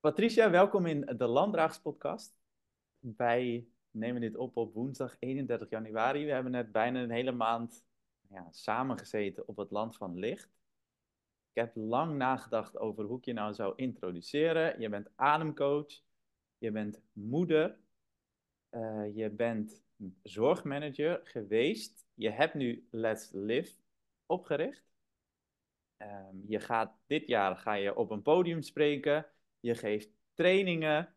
[0.00, 2.38] Patricia, welkom in de Landdraagspodcast.
[2.98, 6.24] Wij nemen dit op op woensdag 31 januari.
[6.24, 7.84] We hebben net bijna een hele maand
[8.28, 10.50] ja, samengezeten op het Land van Licht.
[11.52, 14.80] Ik heb lang nagedacht over hoe ik je nou zou introduceren.
[14.80, 16.02] Je bent ademcoach,
[16.58, 17.78] je bent moeder,
[18.70, 19.82] uh, je bent
[20.22, 22.06] zorgmanager geweest.
[22.14, 23.76] Je hebt nu Let's Live
[24.26, 24.84] opgericht.
[25.96, 29.26] Um, je gaat, dit jaar ga je op een podium spreken
[29.60, 31.14] je geeft trainingen.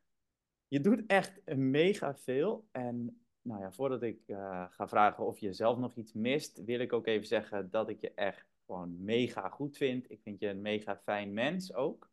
[0.67, 2.67] Je doet echt mega veel.
[2.71, 6.79] En nou ja, voordat ik uh, ga vragen of je zelf nog iets mist, wil
[6.79, 10.11] ik ook even zeggen dat ik je echt gewoon mega goed vind.
[10.11, 12.11] Ik vind je een mega fijn mens ook.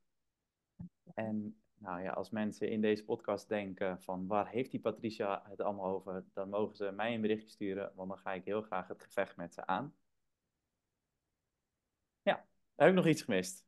[1.15, 5.61] En nou ja, als mensen in deze podcast denken van waar heeft die Patricia het
[5.61, 8.89] allemaal over, dan mogen ze mij een berichtje sturen, want dan ga ik heel graag
[8.89, 9.95] het gevecht met ze aan.
[12.23, 13.67] Ja, heb ik nog iets gemist?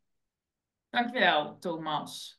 [0.89, 2.38] Dankjewel, Thomas.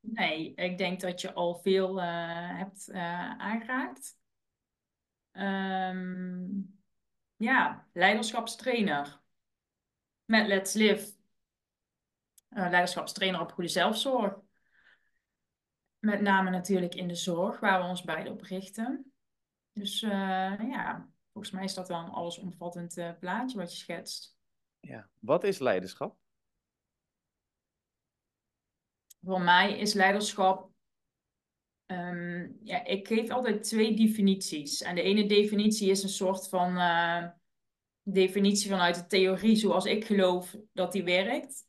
[0.00, 4.18] Nee, ik denk dat je al veel uh, hebt uh, aangeraakt.
[5.32, 6.80] Um,
[7.36, 9.20] ja, leiderschapstrainer
[10.24, 11.12] met Let's Live.
[12.50, 14.38] Uh, leiderschapstrainer op goede zelfzorg.
[15.98, 19.12] Met name natuurlijk in de zorg, waar we ons beide op richten.
[19.72, 24.36] Dus ja, volgens mij is dat wel een allesomvattend plaatje wat je schetst.
[24.80, 26.16] Ja, wat is leiderschap?
[29.24, 30.70] Voor mij is leiderschap.
[31.86, 34.82] Ehm, ja, ik geef altijd twee definities.
[34.82, 37.26] En de ene definitie is een soort van uh,
[38.02, 41.66] definitie vanuit de theorie, zoals ik geloof dat die werkt.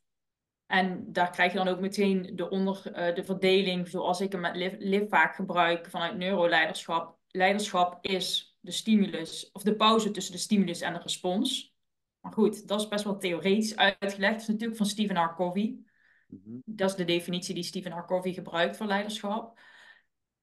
[0.66, 4.40] En daar krijg je dan ook meteen de, onder, uh, de verdeling, zoals ik hem
[4.40, 7.18] met LIV, vaak gebruik vanuit neuroleiderschap.
[7.28, 11.74] Leiderschap is de stimulus, of de pauze tussen de stimulus en de respons.
[12.20, 14.32] Maar goed, dat is best wel theoretisch uitgelegd.
[14.32, 15.34] Dat is natuurlijk van Stephen R.
[15.34, 15.85] Covey.
[16.26, 16.58] Mhm.
[16.64, 18.04] Dat is de definitie die Stephen R.
[18.04, 19.60] Covey gebruikt voor leiderschap.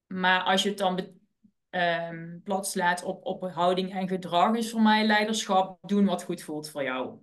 [0.06, 1.08] Maar als je het dan
[1.70, 6.70] um, platslaat op, op houding en gedrag, is voor mij leiderschap doen wat goed voelt
[6.70, 7.18] voor jou.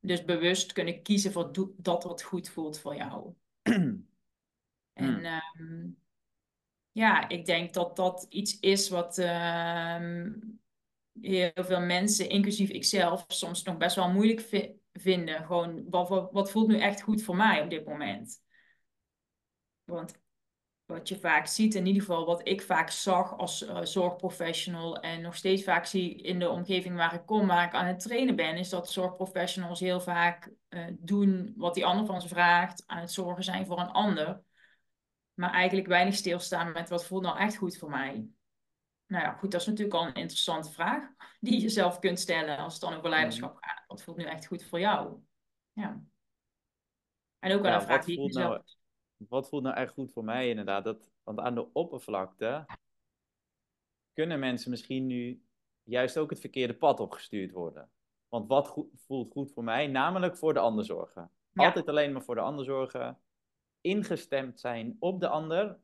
[0.00, 3.34] Dus bewust kunnen kiezen voor dat wat goed voelt voor jou.
[4.92, 5.26] en
[5.58, 5.98] um,
[6.92, 10.60] ja, ik denk dat dat iets is wat um,
[11.20, 15.44] heel veel mensen, inclusief ikzelf, soms nog best wel moeilijk vinden vinden.
[15.44, 18.42] Gewoon, wat, wat, voelt nu echt goed voor mij op dit moment?
[19.84, 20.20] Want
[20.84, 25.20] wat je vaak ziet, in ieder geval wat ik vaak zag als uh, zorgprofessional en
[25.20, 28.36] nog steeds vaak zie in de omgeving waar ik kom, waar ik aan het trainen
[28.36, 33.00] ben, is dat zorgprofessionals heel vaak uh, doen wat die ander van ze vraagt, aan
[33.00, 34.42] het zorgen zijn voor een ander,
[35.34, 38.26] maar eigenlijk weinig stilstaan met wat voelt nou echt goed voor mij.
[39.12, 42.58] Nou ja, goed, dat is natuurlijk al een interessante vraag die je zelf kunt stellen
[42.58, 43.84] als het dan over leiderschap gaat.
[43.86, 45.18] Wat voelt nu echt goed voor jou?
[45.72, 46.04] Ja.
[47.38, 48.62] En ook wel een vraag die ik nou,
[49.16, 50.84] Wat voelt nou echt goed voor mij inderdaad?
[50.84, 52.66] Dat, want aan de oppervlakte
[54.12, 55.42] kunnen mensen misschien nu
[55.82, 57.90] juist ook het verkeerde pad opgestuurd worden.
[58.28, 59.86] Want wat goed, voelt goed voor mij?
[59.86, 61.30] Namelijk voor de ander zorgen.
[61.54, 63.20] Altijd alleen maar voor de ander zorgen.
[63.80, 65.80] Ingestemd zijn op de ander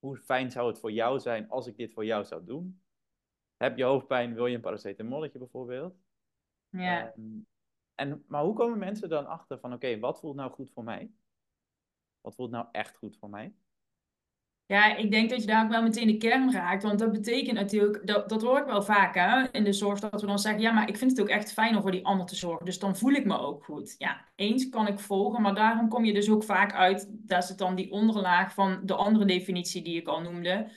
[0.00, 2.82] hoe fijn zou het voor jou zijn als ik dit voor jou zou doen?
[3.56, 5.94] Heb je hoofdpijn, wil je een paracetamolletje bijvoorbeeld?
[6.68, 7.12] Ja.
[7.12, 7.38] Ehm,
[7.94, 11.12] en, maar hoe komen mensen dan achter van, oké, wat voelt nou goed voor mij?
[12.20, 13.54] Wat voelt nou echt goed voor mij?
[14.70, 16.82] Ja, ik denk dat je daar ook wel meteen de kern raakt.
[16.82, 20.20] Want dat betekent natuurlijk, dat, dat hoor ik wel vaak hè, in de zorg, dat
[20.20, 22.26] we dan zeggen, ja, maar ik vind het ook echt fijn om voor die ander
[22.26, 22.64] te zorgen.
[22.64, 23.94] Dus dan voel ik me ook goed.
[23.98, 27.58] Ja, eens kan ik volgen, maar daarom kom je dus ook vaak uit, is het
[27.58, 30.70] dan die onderlaag van de andere definitie die ik al noemde.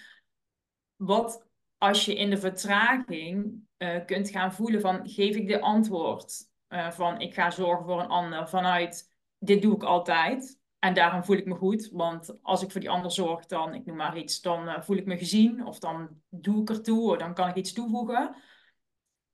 [0.96, 6.34] Wat als je in de vertraging uh, kunt gaan voelen van, geef ik de antwoord
[6.70, 11.24] uh, van, ik ga zorgen voor een ander vanuit, dit doe ik altijd en daarom
[11.24, 14.18] voel ik me goed, want als ik voor die ander zorg, dan, ik noem maar
[14.18, 17.50] iets, dan uh, voel ik me gezien of dan doe ik ertoe of dan kan
[17.50, 18.36] ik iets toevoegen.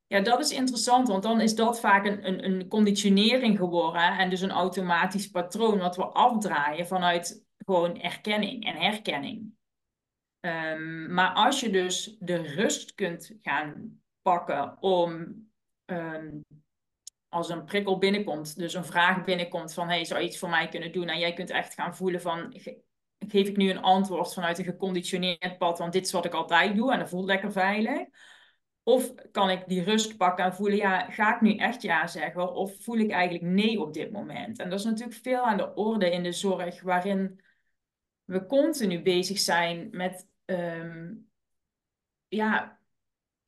[0.07, 4.29] Ja, dat is interessant, want dan is dat vaak een, een, een conditionering geworden en
[4.29, 9.51] dus een automatisch patroon wat we afdraaien vanuit gewoon erkenning en herkenning.
[10.39, 15.11] Um, maar als je dus de rust kunt gaan pakken om
[15.85, 16.43] um,
[17.29, 20.67] als een prikkel binnenkomt, dus een vraag binnenkomt van hey, zou je iets voor mij
[20.67, 21.07] kunnen doen?
[21.07, 22.53] En jij kunt echt gaan voelen van
[23.27, 26.75] geef ik nu een antwoord vanuit een geconditioneerd pad, want dit is wat ik altijd
[26.75, 28.07] doe en dat voelt lekker veilig.
[28.83, 32.53] Of kan ik die rust pakken en voelen, ja, ga ik nu echt ja zeggen?
[32.53, 34.59] Of voel ik eigenlijk nee op dit moment?
[34.59, 37.41] En dat is natuurlijk veel aan de orde in de zorg, waarin
[38.23, 41.29] we continu bezig zijn met um,
[42.27, 42.78] ja,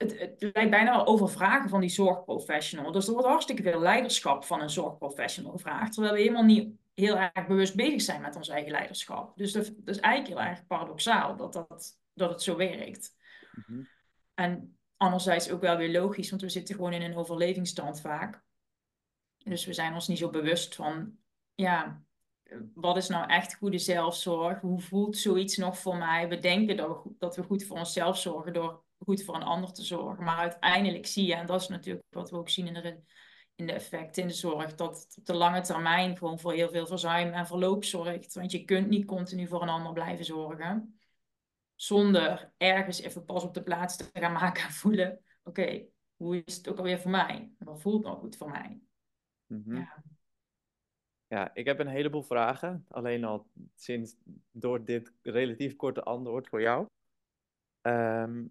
[0.02, 2.92] het, het lijkt bijna wel over vragen van die zorgprofessional.
[2.92, 5.94] Dus er wordt hartstikke veel leiderschap van een zorgprofessional gevraagd.
[5.94, 9.38] Terwijl we helemaal niet heel erg bewust bezig zijn met ons eigen leiderschap.
[9.38, 13.16] Dus dat, dat is eigenlijk heel erg paradoxaal dat, dat, dat het zo werkt.
[13.52, 13.82] Mhm.
[14.34, 18.44] En anderzijds ook wel weer logisch, want we zitten gewoon in een overlevingsstand vaak.
[19.38, 21.18] Dus we zijn ons niet zo bewust van,
[21.56, 22.04] ja,
[22.74, 24.60] wat is nou echt goede zelfzorg?
[24.60, 26.28] Hoe voelt zoiets nog voor mij?
[26.28, 29.74] We denken dat we, dat we goed voor onszelf zorgen door goed voor een ander
[29.74, 30.24] te zorgen.
[30.24, 33.00] Maar uiteindelijk zie je, en dat is natuurlijk wat we ook zien in de,
[33.56, 36.70] in de effecten in de zorg, dat het op de lange termijn gewoon voor heel
[36.70, 38.34] veel verzuim en verloop zorgt.
[38.34, 41.00] Want je kunt niet continu voor een ander blijven zorgen.
[41.76, 46.56] Zonder ergens even pas op de plaats te gaan maken en voelen: oké, hoe is
[46.56, 47.52] het ook alweer voor mij?
[47.58, 48.80] Wat voelt nou goed voor mij?
[49.46, 49.76] Mhm.
[49.76, 50.04] ja.
[51.28, 52.86] ja, ik heb een heleboel vragen.
[52.88, 54.16] Alleen al sinds
[54.52, 56.86] door dit relatief korte antwoord voor jou.
[57.82, 58.46] Ehm,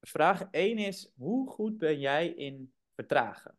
[0.00, 3.58] vraag 1 is: hoe goed ben jij in vertragen?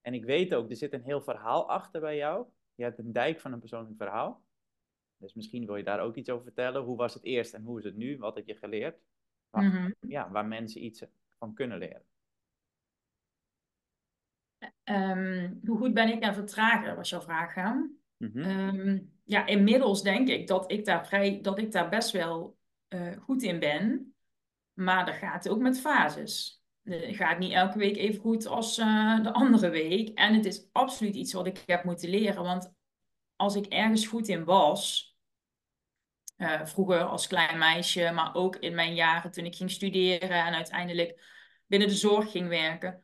[0.00, 2.46] En ik weet ook, er zit een heel verhaal achter bij jou.
[2.74, 4.42] Je hebt een dijk van een persoonlijk verhaal.
[5.16, 6.82] Dus misschien wil je daar ook iets over vertellen.
[6.82, 8.18] Hoe was het eerst en hoe is het nu?
[8.18, 9.00] Wat heb je geleerd?
[9.50, 9.90] Waar, Mhm.
[10.00, 11.02] ja, waar mensen iets
[11.38, 12.04] van kunnen leren.
[14.82, 17.54] Ehm, hoe goed ben ik aan vertragen, was jouw vraag.
[17.54, 17.70] Hè?
[18.16, 18.38] Mhm.
[18.38, 23.16] Ehm, ja, inmiddels denk ik dat ik daar, vrij, dat ik daar best wel eh,
[23.16, 24.11] goed in ben.
[24.72, 26.62] Maar dat gaat ook met fases.
[26.82, 30.18] Het gaat niet elke week even goed als eh, de andere week.
[30.18, 32.42] En het is absoluut iets wat ik heb moeten leren.
[32.42, 32.72] Want
[33.36, 35.12] als ik ergens goed in was,
[36.36, 40.54] eh, vroeger als klein meisje, maar ook in mijn jaren toen ik ging studeren en
[40.54, 41.22] uiteindelijk
[41.66, 43.02] binnen de zorg ging werken,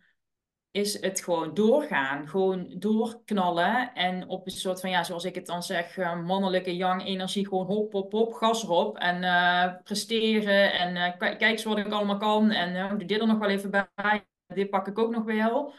[0.70, 2.28] is het gewoon doorgaan.
[2.28, 6.76] Gewoon doorknallen en op een soort van, ja, zoals ik het dan zeg, uh, mannelijke
[6.76, 11.64] young energie, gewoon hop, hop, hop, gas erop en uh, presteren en uh, kijk eens
[11.64, 14.98] wat ik allemaal kan en doe dit er nog wel even bij, dit pak ik
[14.98, 15.72] ook nog wel.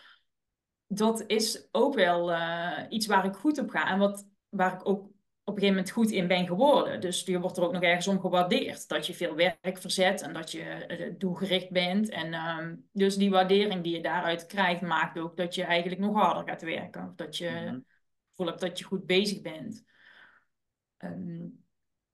[0.88, 2.34] Dat is ook wel
[2.90, 5.10] iets waar ik goed op ga en wat, waar ik ook
[5.50, 7.02] op een gegeven moment goed in ben geworden.
[7.02, 8.88] Dus je wordt er ook nog ergens om gewaardeerd.
[8.88, 12.10] Dat je veel werk verzet en dat je doelgericht bent.
[12.10, 16.16] En um, dus die waardering die je daaruit krijgt, maakt ook dat je eigenlijk nog
[16.22, 17.08] harder gaat werken.
[17.08, 17.86] Of dat je mm
[18.40, 19.84] voelt dat je goed bezig bent.
[20.98, 21.64] Um,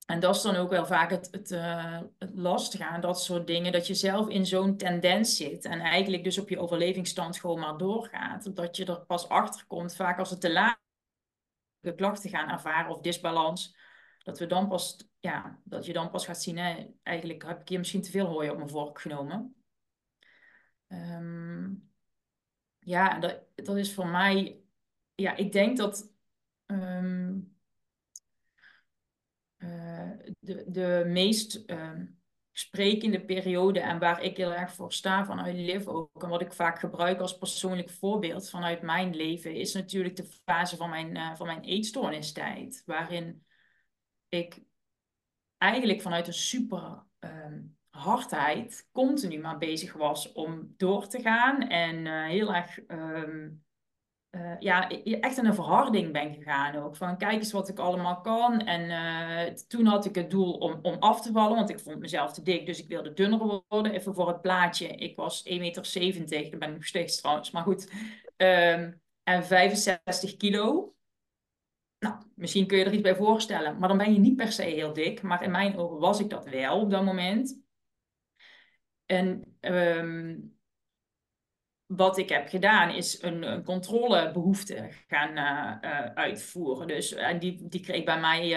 [0.06, 3.48] en dat is dan ook wel vaak het, het, uh, het lastige aan dat soort
[3.48, 3.72] dingen.
[3.72, 5.66] Dat je zelf in zo'n tendens zit.
[5.66, 8.56] En eigenlijk dus op je overlevingsstand gewoon maar doorgaat.
[8.56, 10.84] Dat je er pas achter komt, vaak als het te laat
[11.94, 13.76] klachten gaan ervaren of disbalans,
[14.24, 17.70] dat we dan pas, ja, dat je dan pas gaat zien, hè, eigenlijk heb ik
[17.70, 19.56] hier misschien te veel hooi op mijn vork genomen.
[20.88, 21.90] Um,
[22.80, 24.60] ja, dat, dat is voor mij,
[25.16, 26.14] ja, ik denk dat
[26.66, 27.56] um,
[29.58, 32.15] uh, de, de meest um,
[32.58, 36.54] sprekende periode en waar ik heel erg voor sta vanuit Live ook en wat ik
[36.54, 41.36] vaak gebruik als persoonlijk voorbeeld vanuit mijn leven is natuurlijk de fase van mijn, uh,
[41.36, 43.46] van mijn eetstoornistijd waarin
[44.30, 44.62] ik
[45.58, 52.06] eigenlijk vanuit een super um, hardheid continu maar bezig was om door te gaan en
[52.06, 53.64] uh, heel erg um,
[54.36, 56.96] uh, ja, echt in een verharding ben gegaan ook.
[56.96, 58.60] Van kijk eens wat ik allemaal kan.
[58.60, 62.00] En uh, toen had ik het doel om, om af te vallen, want ik vond
[62.00, 62.66] mezelf te dik.
[62.66, 63.92] Dus ik wilde dunner worden.
[63.92, 64.88] Even voor het plaatje.
[64.88, 65.84] Ik was 1,70 meter,
[66.50, 67.92] dat ben ik nog steeds trouwens, maar goed.
[68.38, 70.96] Um, en 65 kilo.
[72.00, 73.80] Nou, misschien kun je er iets bij voorstellen.
[73.80, 75.22] Maar dan ben je niet per se heel dik.
[75.22, 77.60] Maar in mijn ogen was ik dat wel op dat moment.
[79.06, 80.55] En um,
[81.86, 86.88] wat ik heb gedaan is een, controlebehoefte gaan uh, uh, uitvoeren.
[86.88, 88.50] Dus en die, die kreeg bij mij,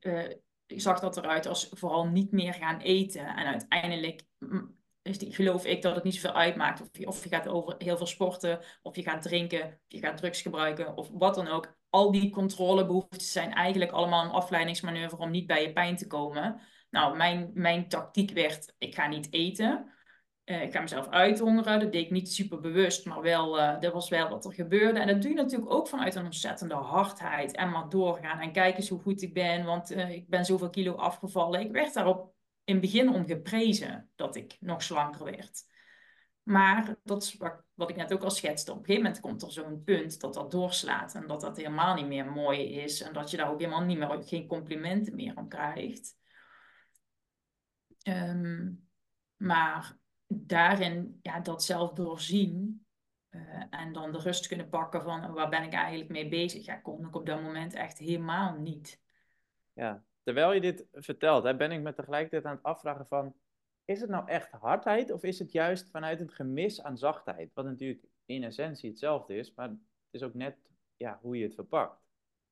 [0.00, 0.30] uh,
[0.66, 3.26] zag dat eruit als vooral niet meer gaan eten.
[3.26, 4.22] En uiteindelijk
[5.02, 7.96] die, geloof ik dat het niet zoveel uitmaakt of je, of je gaat over heel
[7.96, 11.78] veel sporten, of je gaat drinken, of je gaat drugs gebruiken, of wat dan ook.
[11.90, 16.60] Al die controlebehoeftes zijn eigenlijk allemaal een afleidingsmanoeuvre om niet bij je pijn te komen.
[16.90, 19.92] Nou, mijn, mijn tactiek werd, ik ga niet eten.
[20.50, 21.80] Uh, ik ga mezelf uithongeren.
[21.80, 25.00] Dat deed ik niet super bewust, maar wel, dat was wel wat er gebeurde.
[25.00, 27.56] En dat doe je natuurlijk ook vanuit een ontzettende hardheid.
[27.56, 30.70] En maar doorgaan en kijken eens hoe goed ik ben, want uh, ik ben zoveel
[30.70, 31.60] kilo afgevallen.
[31.60, 35.68] Ik werd daarop in het begin om geprezen dat ik nog slanker werd.
[36.42, 37.36] Maar dat is
[37.74, 38.70] wat, ik net ook al schetste.
[38.70, 41.14] Op een gegeven moment komt er zo'n punt dat dat doorslaat.
[41.14, 43.02] En dat dat helemaal niet meer mooi is.
[43.02, 46.18] En dat je daar ook helemaal niet meer, geen complimenten meer om krijgt.
[48.08, 48.88] Um,
[49.36, 49.99] maar
[50.32, 52.84] daarin ja, dat zelf doorzien
[53.30, 56.76] uh, en dan de rust kunnen pakken van waar ben ik eigenlijk mee bezig, ja,
[56.76, 59.00] kon ik op dat moment echt helemaal niet.
[59.72, 63.34] Ja, terwijl je dit vertelt, hè, ben ik me tegelijkertijd aan het afvragen van,
[63.84, 67.54] is het nou echt hardheid of is het juist vanuit een gemis aan zachtheid?
[67.54, 69.78] Wat natuurlijk in essentie hetzelfde is, maar het
[70.10, 70.56] is ook net
[70.96, 72.02] ja, hoe je het verpakt.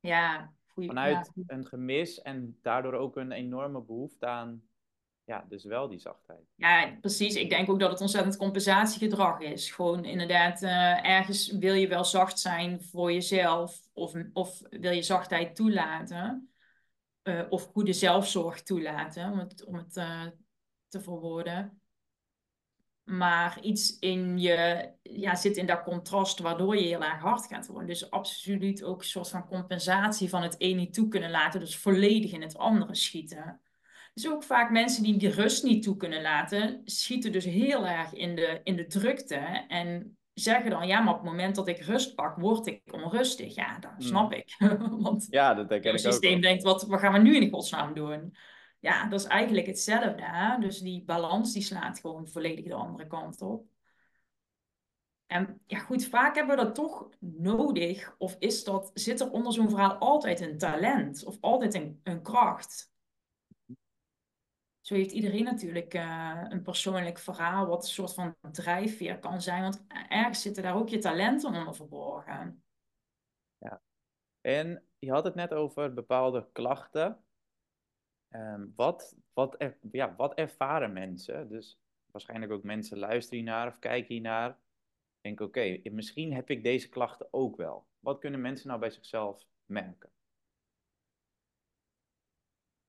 [0.01, 1.43] Ja, Goeie, vanuit ja.
[1.47, 4.69] een gemis en daardoor ook een enorme behoefte aan,
[5.29, 6.41] ja, dus wel die zachtheid.
[6.55, 7.35] Ja, precies.
[7.35, 9.71] Ik denk ook dat het ontzettend compensatiegedrag is.
[9.71, 15.03] Gewoon inderdaad, eh, ergens wil je wel zacht zijn voor jezelf of, of wil je
[15.03, 16.51] zachtheid toelaten.
[17.23, 20.27] eh, of goede zelfzorg toelaten, om het, om het eh,
[20.89, 21.81] te verwoorden.
[23.05, 27.67] Maar iets in je ja, zit in dat contrast waardoor je heel erg hard gaat
[27.67, 27.87] worden.
[27.89, 31.61] Dus absoluut ook een soort van compensatie van het een niet toe kunnen laten.
[31.61, 33.61] Dus volledig in het andere schieten.
[34.19, 38.15] Dus ook vaak mensen die die rust niet toe kunnen laten, schieten dus heel erg
[38.15, 39.65] in de, in de drukte.
[39.69, 43.55] En zeggen dan, ja, maar op het moment dat ik rust pak, word ik onrustig.
[43.55, 44.57] Ja, dat snap ik.
[45.03, 47.95] Want Ja, dat jouw ik ook systeem denkt, wat, wat gaan we nu in godsnaam
[47.95, 48.37] doen?
[48.81, 50.23] Ja, dat is eigenlijk hetzelfde.
[50.23, 50.59] Hè?
[50.59, 53.67] Dus die balans die slaat gewoon volledig de andere kant op.
[55.27, 58.15] En ja, goed, vaak hebben we dat toch nodig.
[58.19, 62.23] Of is dat, zit er onder zo'n verhaal altijd een talent of altijd een, een
[62.23, 62.97] kracht?
[64.89, 69.63] Zo heeft iedereen natuurlijk eh, een persoonlijk verhaal, wat een soort van drijfveer kan zijn.
[69.63, 72.63] Want ergens zitten daar ook je talenten onder verborgen.
[74.41, 77.25] En je had het net over bepaalde klachten.
[78.29, 81.49] Ehm, wat, wat, er, ja, wat ervaren mensen?
[81.49, 81.79] Dus
[82.11, 84.59] waarschijnlijk ook mensen luisteren hiernaar of kijken hiernaar.
[85.21, 87.87] Denken, oké, misschien heb ik deze klachten ook wel.
[88.01, 90.11] Wat kunnen mensen nou bij zichzelf merken?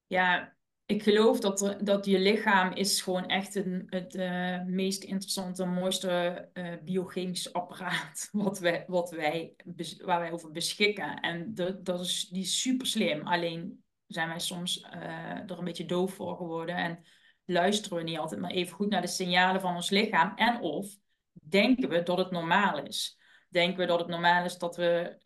[0.08, 0.58] Ja,
[0.90, 6.10] ik geloof dat, dat je lichaam is gewoon echt een, het eh, meest interessante, mooiste
[6.54, 9.56] eh biochemisch apparaat wat wij, wat wij,
[10.04, 11.20] waar wij over beschikken.
[11.20, 11.54] En
[11.84, 13.28] dat, is, die is super slim.
[13.28, 17.00] Alleen zijn wij soms eh, er een beetje doof voor geworden en
[17.46, 20.36] luisteren we niet altijd maar even goed naar de signalen van ons lichaam.
[20.36, 20.88] En of
[21.32, 23.18] denken we dat het normaal is.
[23.50, 25.18] Denken we dat het normaal is dat, we,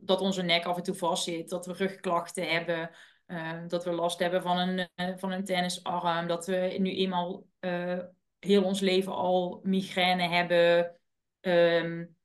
[0.00, 2.90] dat onze nek af en toe vastzit, dat we rugklachten hebben,
[3.26, 6.26] uh, dat we last hebben van een, uh, van een tennisarm.
[6.26, 7.98] Dat we nu eenmaal uh,
[8.38, 10.96] heel ons leven al migraine hebben.
[11.40, 12.16] Um,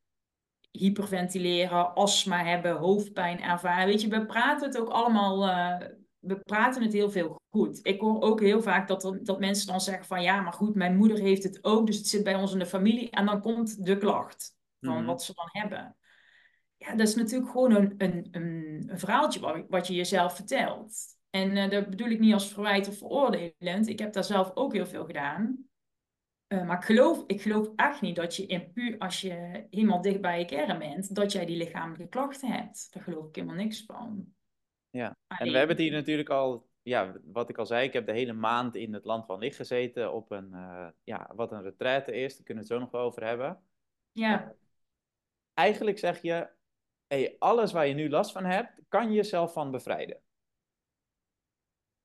[0.72, 3.86] hyperventileren, astma hebben, hoofdpijn ervaren.
[3.88, 5.48] Weet je, we praten het ook allemaal...
[5.48, 5.88] Uh,
[6.20, 7.80] we praten het heel veel goed.
[7.84, 10.22] Ik hoor ook heel vaak dat, er, dat mensen dan zeggen van...
[10.22, 11.86] Ja, maar goed, mijn moeder heeft het ook.
[11.86, 13.10] Dus het zit bij ons in de familie.
[13.10, 15.06] En dan komt de klacht van Mhm.
[15.06, 15.96] wat ze dan hebben.
[16.82, 20.94] Ja, dat is natuurlijk gewoon een, een, een, een verhaaltje wat, wat je jezelf vertelt.
[21.30, 23.88] En uh, dat bedoel ik niet als verwijt of veroordelend.
[23.88, 25.66] Ik heb daar zelf ook heel veel gedaan.
[26.48, 30.02] Uh, maar ik geloof, ik geloof echt niet dat je in puur als je helemaal
[30.02, 32.94] dicht bij je kern bent, dat jij die lichamelijke klachten hebt.
[32.94, 34.34] Daar geloof ik helemaal niks van.
[34.90, 38.06] Ja, en we hebben het hier natuurlijk al, ja, wat ik al zei, ik heb
[38.06, 41.64] de hele maand in het land van licht gezeten op een, eh, ja, wat een
[41.64, 43.64] retraite is, daar kunnen we het zo nog wel over hebben.
[44.12, 44.56] Ja,
[45.54, 46.50] Eigenlijk zeg je,
[47.12, 50.22] hey, alles waar je nu last van hebt, kan je jezelf van bevrijden.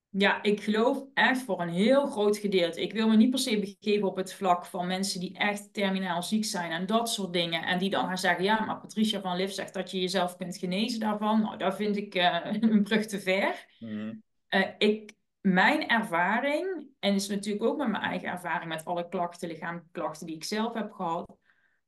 [0.09, 2.83] ja, ik geloof echt voor een heel groot gedeelte.
[2.83, 6.23] Ik wil me niet per se begeven op het vlak van mensen die echt terminaal
[6.23, 7.63] ziek zijn en dat soort dingen.
[7.63, 10.57] En die dan gaan zeggen, ja, maar Patricia van Liv zegt dat je jezelf kunt
[10.57, 11.41] genezen daarvan.
[11.41, 13.67] Nou, dat vind ik eh, een brug te ver.
[13.79, 14.15] Mhm.
[14.49, 19.49] Eh, ik, mijn ervaring, en is natuurlijk ook met mijn eigen ervaring met alle klachten,
[19.49, 21.37] lichamelijke klachten die ik zelf heb gehad,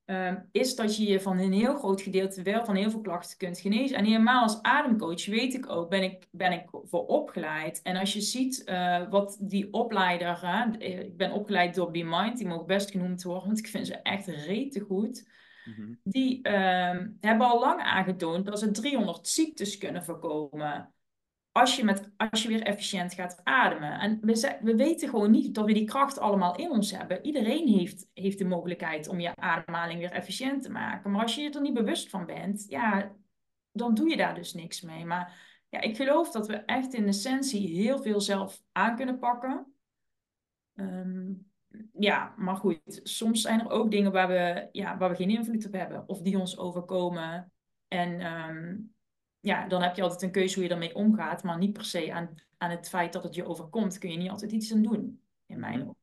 [0.08, 3.38] ehm, is dat je je van een heel groot gedeelte wel van heel veel klachten
[3.38, 3.96] kunt genezen.
[3.96, 7.82] En helemaal als ademcoach weet ik ook, ben ik, ben ik voor opgeleid.
[7.82, 12.02] En als je ziet eh, wat die opleider, hè, eh, ik ben opgeleid door Be
[12.04, 15.36] Mind, die mogen best genoemd worden, want ik vind ze echt rete goed
[15.68, 15.92] Mhm.
[16.02, 20.92] die ehm, hebben al lang aangetoond dat ze 300 ziektes kunnen voorkomen.
[21.58, 23.98] Als je, met, als je weer efficiënt gaat ademen.
[23.98, 27.24] En we, we weten gewoon niet dat we die kracht allemaal in ons hebben.
[27.24, 31.10] Iedereen heeft, heeft de mogelijkheid om je ademhaling weer efficiënt te maken.
[31.10, 33.12] Maar als je er niet bewust van bent, ja,
[33.72, 35.04] dan doe je daar dus niks mee.
[35.04, 39.72] Maar ja, ik geloof dat we echt in essentie heel veel zelf aan kunnen pakken.
[40.74, 41.32] Ehm,
[41.92, 45.66] ja, maar goed, soms zijn er ook dingen waar we, ja, waar we geen invloed
[45.66, 47.52] op hebben of die ons overkomen.
[47.88, 48.76] En ehm,
[49.40, 52.12] ja, dan heb je altijd een keuze hoe je ermee omgaat, maar niet per se
[52.12, 55.22] aan, aan het feit dat het je overkomt, kun je niet altijd iets aan doen,
[55.46, 55.96] in mijn ogen.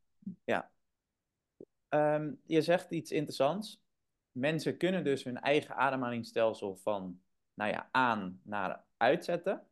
[1.89, 3.84] Ehm, je zegt iets interessants.
[4.32, 7.22] Mensen kunnen dus hun eigen ademhalingsstelsel van,
[7.54, 9.68] nou ja, aan naar uitzetten.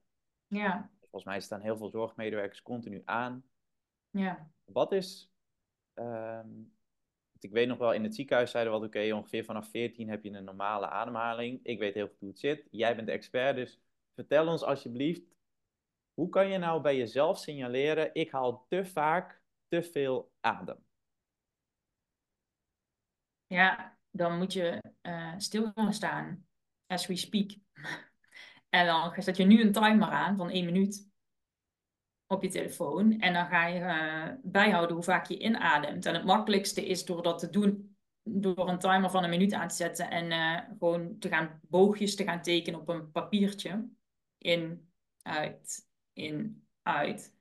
[0.47, 3.43] Ja, Volgens mij staan heel veel zorgmedewerkers continu aan.
[4.09, 5.31] ja, Wat is,
[5.93, 6.47] ehm,
[7.43, 10.31] ik weet nog wel, in het ziekenhuis zeiden we oké, ongeveer vanaf 14 heb je
[10.31, 11.59] een normale ademhaling.
[11.63, 12.67] Ik weet heel goed hoe het zit.
[12.71, 13.79] Jij bent de expert, dus
[14.15, 15.23] vertel ons alsjeblieft,
[16.13, 20.83] hoe kan je nou bij jezelf signaleren, ik haal te vaak te veel adem?
[23.53, 26.45] ja, dan moet je eh, stil gaan staan,
[26.87, 27.51] as we speak.
[28.69, 31.09] En dan zet je nu een timer aan van één minuut
[32.33, 33.19] op je telefoon.
[33.19, 36.05] En dan ga je uh, bijhouden hoe vaak je inademt.
[36.05, 39.67] En het makkelijkste is door dat te doen, door een timer van een minuut aan
[39.67, 43.89] te zetten en uh, gewoon te gaan boogjes te gaan tekenen op een papiertje.
[44.37, 47.33] In, uit, in, uit.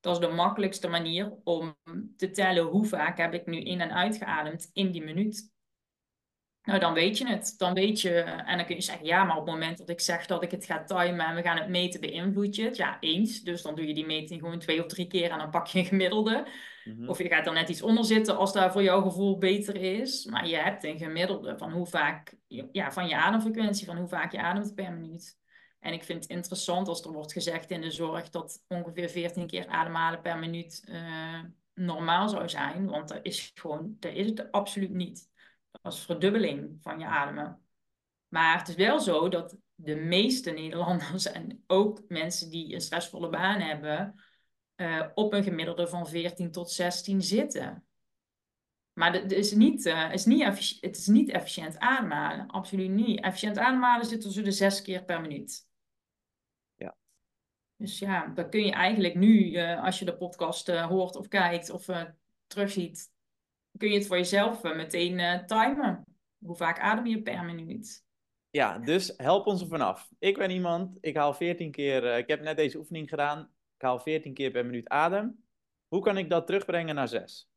[0.00, 1.76] Dat is de makkelijkste manier om
[2.16, 5.53] te tellen hoe vaak heb ik nu in en uitgeademd in die minuut.
[6.64, 7.54] Nou, dan weet je het.
[7.58, 10.00] Dan weet je, en dan kun je zeggen, ja, maar op het moment dat ik
[10.00, 12.76] zeg dat ik het ga timen en we gaan het meten, beïnvloed je het.
[12.76, 13.42] Ja, eens.
[13.42, 15.78] Dus dan doe je die meting gewoon twee of drie keer en dan pak je
[15.78, 16.46] een gemiddelde.
[16.84, 17.08] Mhm.
[17.08, 20.24] Of je gaat er net iets onder zitten als daar voor jouw gevoel beter is.
[20.24, 22.34] Maar je hebt een gemiddelde van hoe vaak,
[22.72, 25.38] ja, van je ademfrequentie, van hoe vaak je ademt per minuut.
[25.80, 29.46] En ik vind het interessant als er wordt gezegd in de zorg dat ongeveer 14
[29.46, 31.40] keer ademhalen per minuut uh,
[31.74, 32.86] normaal zou zijn.
[32.86, 35.32] Want dat is gewoon, dat is het absoluut niet
[35.84, 37.60] als verdubbeling van je ademen.
[38.28, 43.28] Maar het is wel zo dat de meeste Nederlanders en ook mensen die een stressvolle
[43.28, 44.14] baan hebben,
[44.76, 47.86] uh, op een gemiddelde van 14 tot 16 zitten.
[48.92, 50.44] Maar het is niet, uh, is niet
[50.80, 52.46] het is niet efficiënt ademhalen.
[52.46, 53.20] Absoluut niet.
[53.20, 55.68] Efficiënt ademhalen zit tussen de zes keer per minuut.
[56.74, 56.96] Ja.
[57.76, 61.70] Dus ja, dan kun je eigenlijk nu, uh, als je de podcast hoort of kijkt
[61.70, 61.86] of
[62.46, 63.13] terugziet,
[63.78, 66.04] kun je het voor jezelf eh, meteen uh, timen.
[66.38, 68.04] Hoe vaak adem je per minuut?
[68.50, 70.10] Ja, dus help ons er vanaf.
[70.18, 73.40] Ik ben iemand, ik haal 14 keer, uh, ik heb net deze oefening gedaan,
[73.76, 75.44] ik haal 14 keer per minuut adem.
[75.88, 77.48] Hoe kan ik dat terugbrengen naar 6?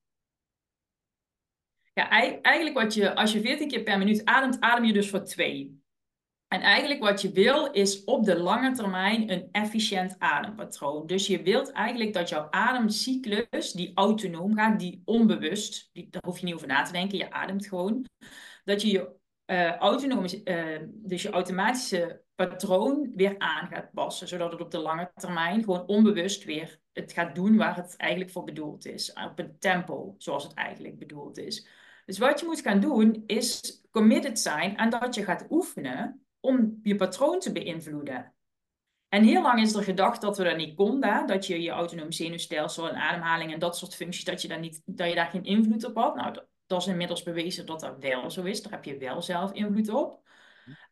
[1.93, 2.09] Ja,
[2.41, 5.81] eigenlijk wat je, als je 14 keer per minuut ademt, adem je dus voor 2.
[6.47, 11.07] En eigenlijk wat je wil is op de lange termijn een efficiënt adempatroon.
[11.07, 16.39] Dus je wilt eigenlijk dat jouw ademcyclus, die autonoom gaat, die onbewust, die, daar hoef
[16.39, 18.05] je niet over na te denken, je ademt gewoon,
[18.63, 24.51] dat je je uh, autonoom, uh, dus je automatische patroon weer aan gaat passen, zodat
[24.51, 28.43] het op de lange termijn gewoon onbewust weer het gaat doen waar het eigenlijk voor
[28.43, 31.67] bedoeld is, op een tempo zoals het eigenlijk bedoeld is.
[32.05, 36.79] Dus wat je moet gaan doen is committed zijn aan dat je gaat oefenen om
[36.83, 38.33] je patroon te beïnvloeden.
[39.09, 42.11] En heel lang is er gedacht dat we dat niet konden, dat je je autonoom
[42.11, 45.43] zenuwstelsel en ademhaling en dat soort functies, dat je daar, niet, dat je daar geen
[45.43, 46.15] invloed op had.
[46.15, 48.61] Nou, dat, is inmiddels bewezen dat dat wel zo is.
[48.61, 50.21] Daar heb je wel zelf invloed op.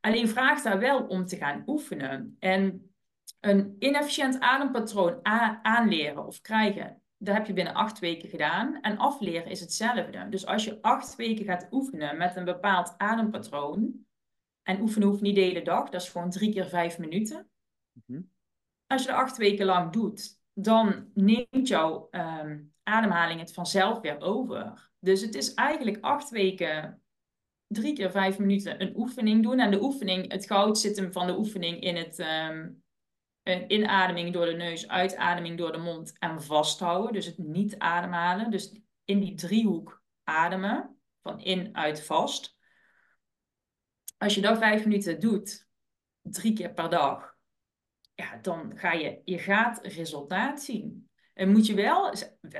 [0.01, 2.35] Alleen vraagt daar wel om te gaan oefenen.
[2.39, 2.91] En
[3.39, 5.19] een inefficiënt adempatroon
[5.61, 8.81] aanleren of krijgen, dat heb je binnen acht weken gedaan.
[8.81, 10.29] En afleren is hetzelfde.
[10.29, 14.04] Dus als je acht weken gaat oefenen met een bepaald adempatroon,
[14.65, 17.49] en oefenen hoeft niet de hele dag, dat is gewoon drie keer vijf minuten.
[17.91, 18.21] Mhm.
[18.87, 24.21] Als je dat acht weken lang doet, dan neemt jouw ehm, ademhaling het vanzelf weer
[24.21, 24.91] over.
[24.99, 27.01] Dus het is eigenlijk acht weken,
[27.67, 29.59] drie keer vijf minuten een oefening doen.
[29.59, 32.83] En de oefening, het goud zit hem van de oefening in het um,
[33.67, 37.13] inademing door de neus, uitademing door de mond en vasthouden.
[37.13, 38.51] Dus het niet ademhalen.
[38.51, 42.54] Dus in die driehoek ademen, van in, uit, vast.
[44.17, 45.67] Als je dat vijf minuten doet,
[46.21, 47.35] drie keer per dag,
[48.13, 51.09] ja, dan ga je, je gaat resultaat zien.
[51.33, 52.13] En moet je wel,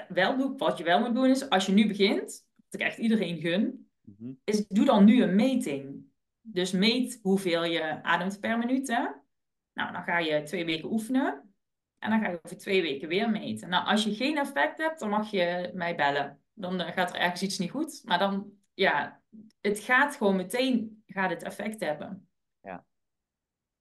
[0.08, 2.98] wel doen, wat je wel moet doen is, als je nu begint, dat ik echt
[2.98, 4.32] iedereen gun, mhm.
[4.44, 6.04] is doe dan nu een meting.
[6.42, 8.88] Dus meet hoeveel je ademt per minuut.
[8.88, 9.08] Hè?
[9.74, 11.56] Nou, dan ga je twee weken oefenen.
[12.00, 13.70] En dan ga je over twee weken weer meten.
[13.70, 16.40] Nou, als je geen effect hebt, dan mag je mij bellen.
[16.54, 18.02] Dan eh, gaat er ergens iets niet goed.
[18.04, 19.22] Maar dan, ja,
[19.62, 22.28] het gaat gewoon meteen gaat het effect hebben.
[22.62, 22.86] Ja.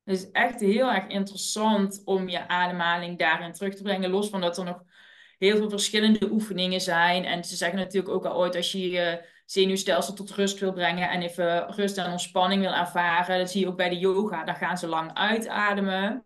[0.05, 4.11] Dus echt heel erg interessant om je ademhaling daarin terug te brengen.
[4.11, 4.83] Los van dat er nog
[5.39, 7.25] heel veel verschillende oefeningen zijn.
[7.25, 11.11] En ze zeggen natuurlijk ook al ooit als je je zenuwstelsel tot rust wil brengen
[11.11, 13.39] en even rust en ontspanning wil ervaren.
[13.39, 14.45] Dat zie je ook bij de yoga.
[14.45, 16.23] Dan gaan ze lang uitademen.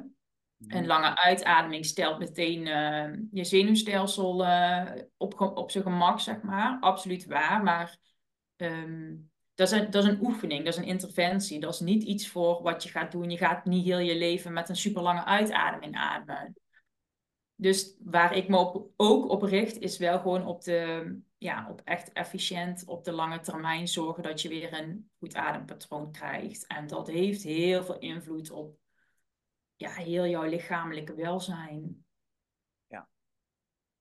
[0.56, 0.76] Mhm.
[0.76, 6.76] Een lange uitademing stelt meteen uh, je zenuwstelsel uh, op, op zijn gemak, zeg maar.
[6.80, 7.62] Absoluut waar.
[7.62, 7.96] Maar
[8.60, 11.60] um, dat is, een, dat is een oefening, dat is een interventie.
[11.60, 13.30] Dat is niet iets voor wat je gaat doen.
[13.30, 16.54] Je gaat niet heel je leven met een super lange uitademing ademen.
[17.54, 21.80] Dus waar ik me op, ook op richt, is wel gewoon op, de, ja, op
[21.84, 26.66] echt efficiënt op de lange termijn zorgen dat je weer een goed adempatroon krijgt.
[26.66, 28.78] En dat heeft heel veel invloed op
[29.76, 32.04] ja, heel jouw lichamelijke welzijn.
[32.86, 33.08] Ja.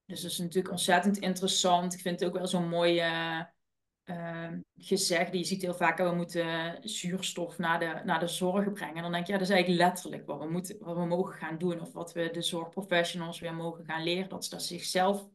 [0.06, 1.94] Dus dat is natuurlijk ontzettend interessant.
[1.94, 3.50] Ik vind het ook wel zo'n mooie
[4.10, 5.34] uh, gezegd.
[5.34, 9.02] Je ziet heel vaak dat we moeten zuurstof naar de, naar de zorg brengen.
[9.02, 11.58] dan denk je, ja, dat is eigenlijk letterlijk wat we, moeten, wat we mogen gaan
[11.58, 11.82] doen.
[11.82, 14.30] Of wat we de zorgprofessionals weer mogen gaan leren.
[14.30, 15.30] Dat ze dat zichzelf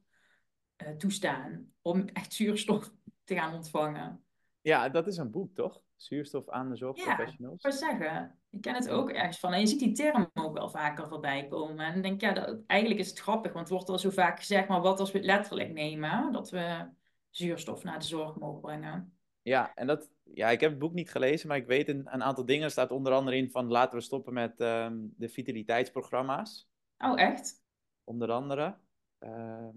[0.86, 2.92] uh, toestaan om echt zuurstof
[3.24, 4.24] te gaan ontvangen.
[4.60, 5.82] Ja, dat is een boek, toch?
[6.02, 7.78] zuurstof aan de Ja, ik zorgprofessionals.
[7.78, 9.52] zeggen, ik ken het ook ergens van.
[9.52, 11.86] En je ziet die term ook wel vaker voorbij komen.
[11.86, 14.10] En dan denk ik, ja, dat, eigenlijk is het grappig, want het wordt al zo
[14.10, 16.88] vaak gezegd, maar wat als we het letterlijk nemen, dat we
[17.32, 19.16] zuurstof naar de zorg mogen brengen.
[19.42, 22.22] Ja, en dat, ja, ik heb het boek niet gelezen, maar ik weet een, een
[22.22, 22.64] aantal dingen.
[22.64, 26.68] Er staat onder andere in van laten we stoppen met ehm, de vitaliteitsprogramma's.
[26.98, 27.62] Oh, echt?
[28.04, 28.76] Onder andere.
[29.18, 29.76] Ehm,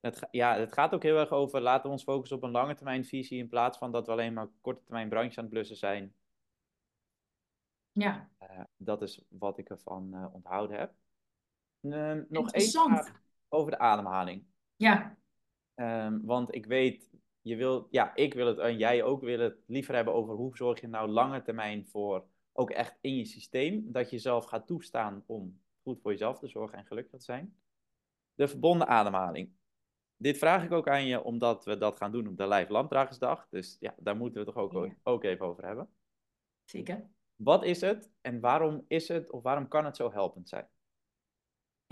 [0.00, 2.74] het, ja, het gaat ook heel erg over laten we ons focussen op een lange
[2.74, 5.76] termijn visie in plaats van dat we alleen maar korte termijn brandjes aan het blussen
[5.76, 6.14] zijn.
[7.92, 10.92] Ja, Eh, dat is wat ik ervan eh, onthouden heb.
[11.80, 14.44] Ehm, nog één vraag over de ademhaling.
[14.76, 15.16] Ja,
[15.74, 17.10] Ehm, want ik weet,
[17.40, 20.56] je wil, ja, ik wil het en jij ook willen het liever hebben over hoe
[20.56, 24.66] zorg je nou lange termijn voor, ook echt in je systeem, dat je zelf gaat
[24.66, 27.58] toestaan om goed voor jezelf te zorgen en gelukkig te zijn.
[28.34, 29.52] De verbonden ademhaling.
[30.16, 33.46] Dit vraag ik ook aan je omdat we dat gaan doen op de Lijf Landdragersdag.
[33.50, 34.94] Dus ja, daar moeten we het toch ook, Ja.
[35.02, 35.88] ook even over hebben.
[36.64, 37.10] zeker.
[37.36, 40.68] Wat is het en waarom is het of waarom kan het zo helpend zijn?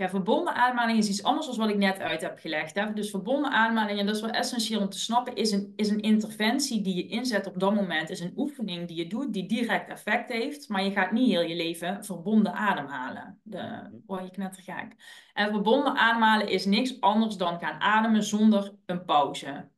[0.03, 2.75] Ja, verbonden ademhaling is iets anders dan wat ik net uit heb gelegd.
[2.75, 2.93] Hè?
[2.93, 5.99] Dus verbonden ademhaling, en dat is wel essentieel om te snappen, is een, is een
[5.99, 8.09] interventie die je inzet op dat moment.
[8.09, 10.69] Is een oefening die je doet, die direct effect heeft.
[10.69, 13.39] Maar je gaat niet heel je leven verbonden ademhalen.
[13.43, 14.95] De, word je knettergek.
[15.33, 19.69] En verbonden ademhalen is niks anders dan gaan ademen zonder een pauze.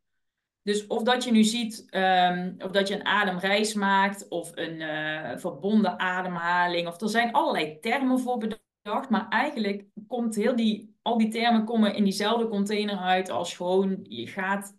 [0.64, 4.82] Dus of dat je nu ziet, ehm, of dat je een ademreis maakt, of een
[4.82, 10.96] eh, verbonden ademhaling, of er zijn allerlei termen voor bedacht, maar eigenlijk komt heel die,
[11.02, 14.78] al die termen komen in diezelfde container uit als gewoon je gaat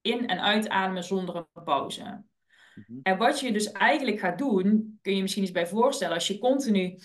[0.00, 2.24] in- en uitademen zonder een pauze.
[2.74, 2.98] Mhm.
[3.02, 6.26] En wat je dus eigenlijk gaat doen, kun je je misschien eens bij voorstellen, als
[6.26, 6.98] je continu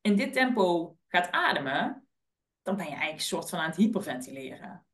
[0.00, 2.06] in dit tempo gaat ademen,
[2.62, 4.86] dan ben je eigenlijk een soort van aan het hyperventileren.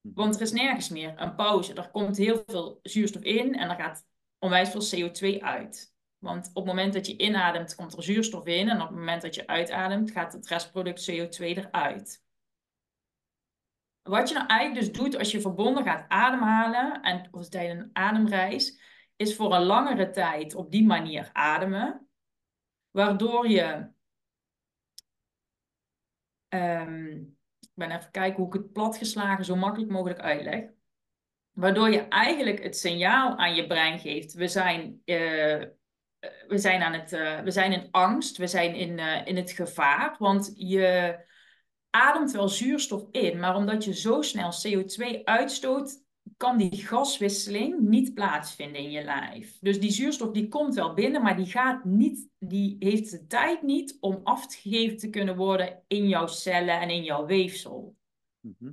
[0.00, 0.14] Mhm.
[0.14, 1.74] Want er is nergens meer een pauze.
[1.74, 4.06] Er komt heel veel zuurstof in en er gaat
[4.38, 5.93] onwijs veel CO2 uit.
[6.24, 8.68] Want op het moment dat je inademt, komt er zuurstof in.
[8.68, 12.22] En op het moment dat je uitademt, gaat het restproduct CO2 eruit.
[14.02, 17.90] Wat je nou eigenlijk dus doet als je verbonden gaat ademhalen, en, of tijdens een
[17.92, 18.80] ademreis,
[19.16, 22.08] is voor een langere tijd op die manier ademen.
[22.90, 23.92] Waardoor je
[26.54, 27.10] Ehm,
[27.60, 30.64] ik ben even kijken hoe ik het platgeslagen zo makkelijk mogelijk uitleg.
[31.52, 35.62] Waardoor je eigenlijk het signaal aan je brein geeft: we zijn, eh,
[36.48, 39.50] we zijn, aan het, eh, we zijn in angst, we zijn in, eh, in het
[39.50, 40.16] gevaar.
[40.18, 41.18] Want je
[41.90, 46.02] ademt wel zuurstof in, maar omdat je zo snel CO2 uitstoot,
[46.36, 49.58] kan die gaswisseling niet plaatsvinden in je lijf.
[49.60, 53.62] Dus die zuurstof die komt wel binnen, maar die gaat niet, die heeft de tijd
[53.62, 57.96] niet om afgegeven te kunnen worden in jouw cellen en in jouw weefsel.
[58.40, 58.70] Mhm.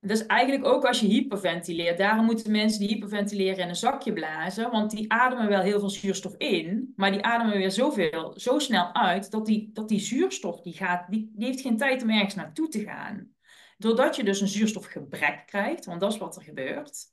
[0.00, 1.98] Dus eigenlijk ook als je hyperventileert.
[1.98, 4.70] Daarom moeten mensen die hyperventileren in een zakje blazen.
[4.70, 6.92] Want die ademen wel heel veel zuurstof in.
[6.96, 9.30] Maar die ademen weer zoveel, zo snel uit.
[9.30, 12.68] Dat die, dat die zuurstof die gaat, die, die heeft geen tijd om ergens naartoe
[12.68, 13.32] te gaan.
[13.78, 15.84] Doordat je dus een zuurstofgebrek krijgt.
[15.84, 17.04] Want dat is wat er gebeurt.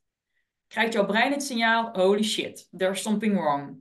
[0.67, 1.89] Krijgt jouw brein het signaal.
[1.93, 3.79] Holy shit, there's something wrong.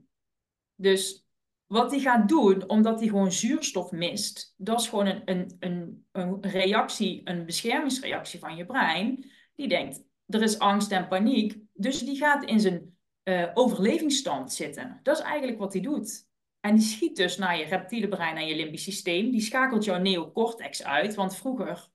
[0.75, 1.24] Dus
[1.67, 6.07] wat hij gaat doen, omdat hij gewoon zuurstof mist, dat is gewoon een, een, een,
[6.11, 9.31] een reactie, een beschermingsreactie van je brein.
[9.55, 11.57] Die denkt, er is angst en paniek.
[11.73, 14.99] Dus die gaat in zijn uh, overlevingsstand zitten.
[15.03, 16.27] Dat is eigenlijk wat hij doet.
[16.59, 19.31] En die schiet dus naar je reptiele brein en je limbisch systeem.
[19.31, 21.15] Die schakelt jouw neocortex uit.
[21.15, 21.87] Want vroeger,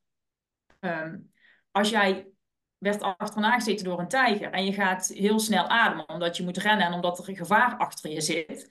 [0.81, 1.33] um,
[1.71, 2.29] als jij
[2.79, 6.57] werd achterna gezeten door een tijger en je gaat heel snel ademen omdat je moet
[6.57, 8.71] rennen en omdat er een gevaar achter je zit,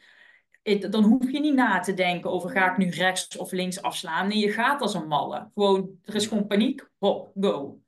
[0.89, 4.27] dan hoef je niet na te denken over ga ik nu rechts of links afslaan.
[4.27, 5.49] Nee, je gaat als een malle.
[5.53, 6.89] Gewoon, er is gewoon paniek.
[6.97, 7.81] Hop, go.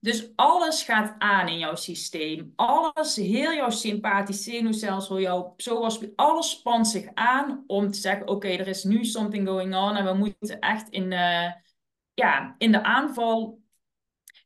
[0.00, 2.52] Dus alles gaat aan in jouw systeem.
[2.56, 8.48] Alles, heel jouw sympathisch zenuwstelsel, jouw zoals alles spant zich aan om te zeggen: oké,
[8.48, 11.52] er is nu something going on en we moeten echt in, uh,
[12.14, 13.60] ja, in de aanval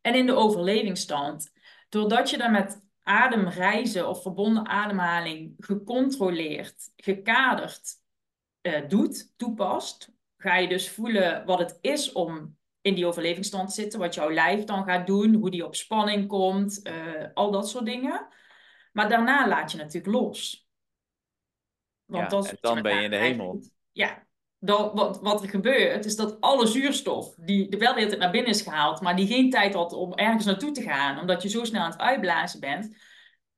[0.03, 1.53] en in de overlevingsstand.
[1.89, 7.89] Doordat je daar met ademreizen of verbonden ademhaling gecontroleerd, gekaderd
[8.63, 13.75] uh, doet, toepast, ga je dus voelen wat het is om in die overlevingsstand te
[13.75, 17.69] zitten, wat jouw lijf dan gaat doen, hoe die op spanning komt, uh, al dat
[17.69, 18.29] soort dingen.
[18.93, 20.69] Maar daarna laat je natuurlijk los.
[22.05, 23.63] Want ja, dat en dan ben je in de hemel.
[23.93, 24.26] Ja,
[24.59, 28.31] wat, wat er gebeurt, is dat alle zuurstof, die er wel de hele tijd naar
[28.31, 31.49] binnen is gehaald, maar die geen tijd had om ergens naartoe te gaan, omdat je
[31.49, 32.97] zo snel aan het uitblazen bent,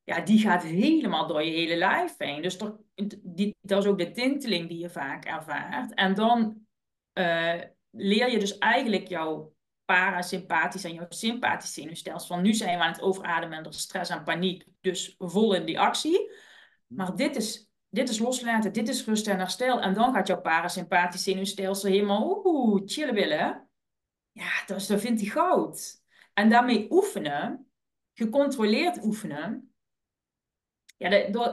[0.08, 2.42] ja, die gaat helemaal door je hele lijf heen.
[2.42, 2.76] Dus toch,
[3.22, 5.94] die, dat is ook de tinteling die je vaak ervaart.
[5.94, 6.60] En dan
[7.14, 12.34] uh, leer je dus eigenlijk jouw parasympathisch en jouw sympathisch zenuwstelsel.
[12.34, 15.54] Van nu zijn we aan het overademen en er is stress en paniek, dus vol
[15.54, 16.30] in die actie.
[16.86, 19.80] Maar dit is, dit is loslaten, dit is rust en herstel.
[19.80, 23.68] En dan gaat jouw parasympathisch zenuwstelsel helemaal oeh, chillen willen.
[24.32, 26.02] Ja, dat, dat vindt hij goud.
[26.34, 27.70] En daarmee oefenen,
[28.14, 29.72] gecontroleerd oefenen,
[30.98, 31.10] ja,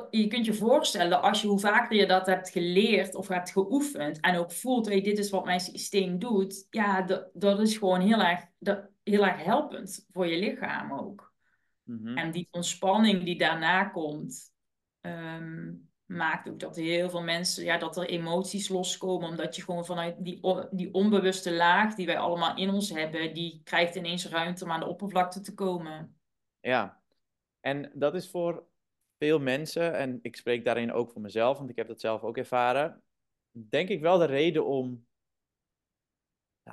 [0.09, 4.19] je kunt je voorstellen, als je hoe vaker je dat hebt geleerd of hebt geoefend
[4.19, 8.01] en ook voelt, hey, dit is wat mijn systeem doet, ja, dat, dat is gewoon
[8.01, 11.33] heel erg, dat, heel erg helpend voor je lichaam ook.
[11.83, 12.17] Mhm.
[12.17, 14.53] En die ontspanning die daarna komt,
[15.01, 15.73] ehm,
[16.05, 20.23] maakt ook dat heel veel mensen, ja, dat er emoties loskomen, omdat je gewoon vanuit
[20.23, 20.39] die,
[20.71, 24.79] die onbewuste laag die wij allemaal in ons hebben, die krijgt ineens ruimte om aan
[24.79, 26.19] de oppervlakte te komen.
[26.59, 27.01] Ja,
[27.59, 28.67] en dat is voor
[29.17, 32.37] veel mensen, en ik spreek daarin ook voor mezelf, want ik heb dat zelf ook
[32.37, 33.03] ervaren,
[33.51, 35.07] denk ik wel de reden om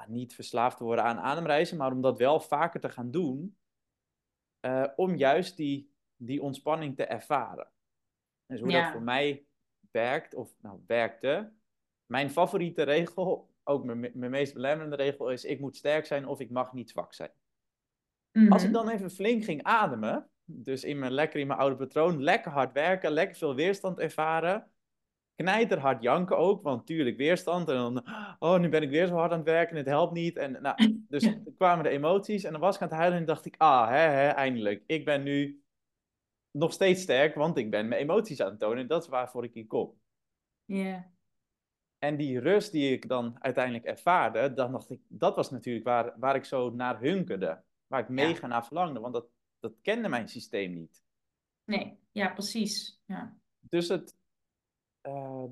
[0.07, 3.57] niet verslaafd te worden aan ademreizen, maar om dat wel vaker te gaan doen,
[4.67, 7.71] uh, om juist die, die ontspanning te ervaren.
[8.47, 9.45] Dus hoe dat voor mij
[9.91, 11.53] werkt, of nou werkte,
[12.07, 16.41] mijn favoriete regel, ook mijn, mijn meest belemmerende regel is, ik moet sterk zijn of
[16.41, 17.31] ik mag niet zwak zijn.
[18.49, 18.85] Als ik mhm.
[18.85, 22.73] dan even flink ging ademen, dus in mijn, lekker in mijn oude patroon, lekker hard
[22.73, 24.71] werken, lekker veel weerstand ervaren.
[25.79, 27.69] hard janken ook, want tuurlijk weerstand.
[27.69, 28.05] En dan,
[28.39, 30.37] oh, nu ben ik weer zo hard aan het werken, het helpt niet.
[30.37, 30.77] En, nou,
[31.09, 33.89] dus kwamen de emoties en dan was ik aan het huilen en dacht ik, ah,
[33.89, 34.83] hè, hè, eindelijk.
[34.87, 35.62] Ik ben nu
[36.53, 38.79] nog steeds sterk, want ik ben mijn emoties aan het tonen.
[38.79, 40.01] En dat is waarvoor ik hier kom.
[40.65, 41.11] Ja.
[41.99, 46.19] En die rust die ik dan uiteindelijk ervaarde, dan dacht ik, dat was natuurlijk waar,
[46.19, 47.63] waar ik zo naar hunkerde.
[47.87, 49.27] Waar ik mega naar verlangde, want dat
[49.63, 51.03] dat kende mijn systeem niet.
[51.65, 53.01] Nee, ja, precies.
[53.07, 53.37] Ja.
[53.61, 54.17] Dus het,
[55.03, 55.45] uh,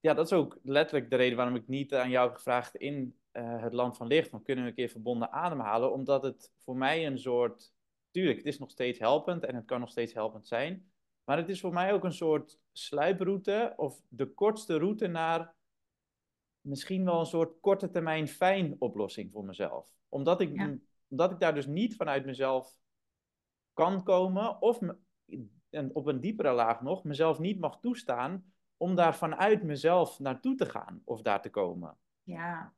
[0.00, 3.18] ja, dat is ook letterlijk de reden waarom ik niet aan jou heb gevraagd in
[3.32, 6.76] uh, het land van licht, van kunnen we een keer verbonden ademhalen, omdat het voor
[6.76, 7.72] mij een soort,
[8.12, 10.92] tuurlijk, het is nog steeds helpend en het kan nog steeds helpend zijn,
[11.24, 15.54] maar het is voor mij ook een soort sluiproute of de kortste route naar
[16.60, 19.86] misschien wel een soort korte termijn fijn oplossing voor mezelf.
[20.08, 22.80] Omdat ik, omdat ik daar dus niet vanuit mezelf
[23.72, 24.78] kan komen, of
[25.70, 30.54] en op een diepere laag nog, mezelf niet mag toestaan om daar vanuit mezelf naartoe
[30.54, 31.96] te gaan of daar te komen.
[32.22, 32.72] Ja.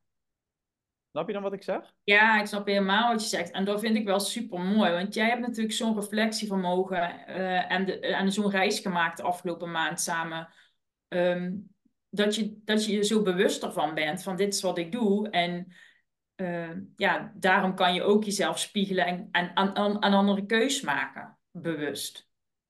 [1.15, 1.93] Snap je dan wat ik zeg?
[2.03, 3.51] Ja, ik snap helemaal wat je zegt.
[3.51, 4.91] En dat vind ik wel super mooi.
[4.91, 9.71] Want jij hebt natuurlijk zo'n reflectievermogen uh, en, de, en zo'n reis gemaakt de afgelopen
[9.71, 10.47] maand samen.
[11.07, 11.53] Ehm,
[12.09, 15.29] dat, je, dat je je zo bewust ervan bent van dit is wat ik doe.
[15.29, 15.67] En
[16.35, 21.37] Ehm, ja, daarom kan je ook jezelf spiegelen en, en een, een, andere keus maken,
[21.51, 22.29] bewust.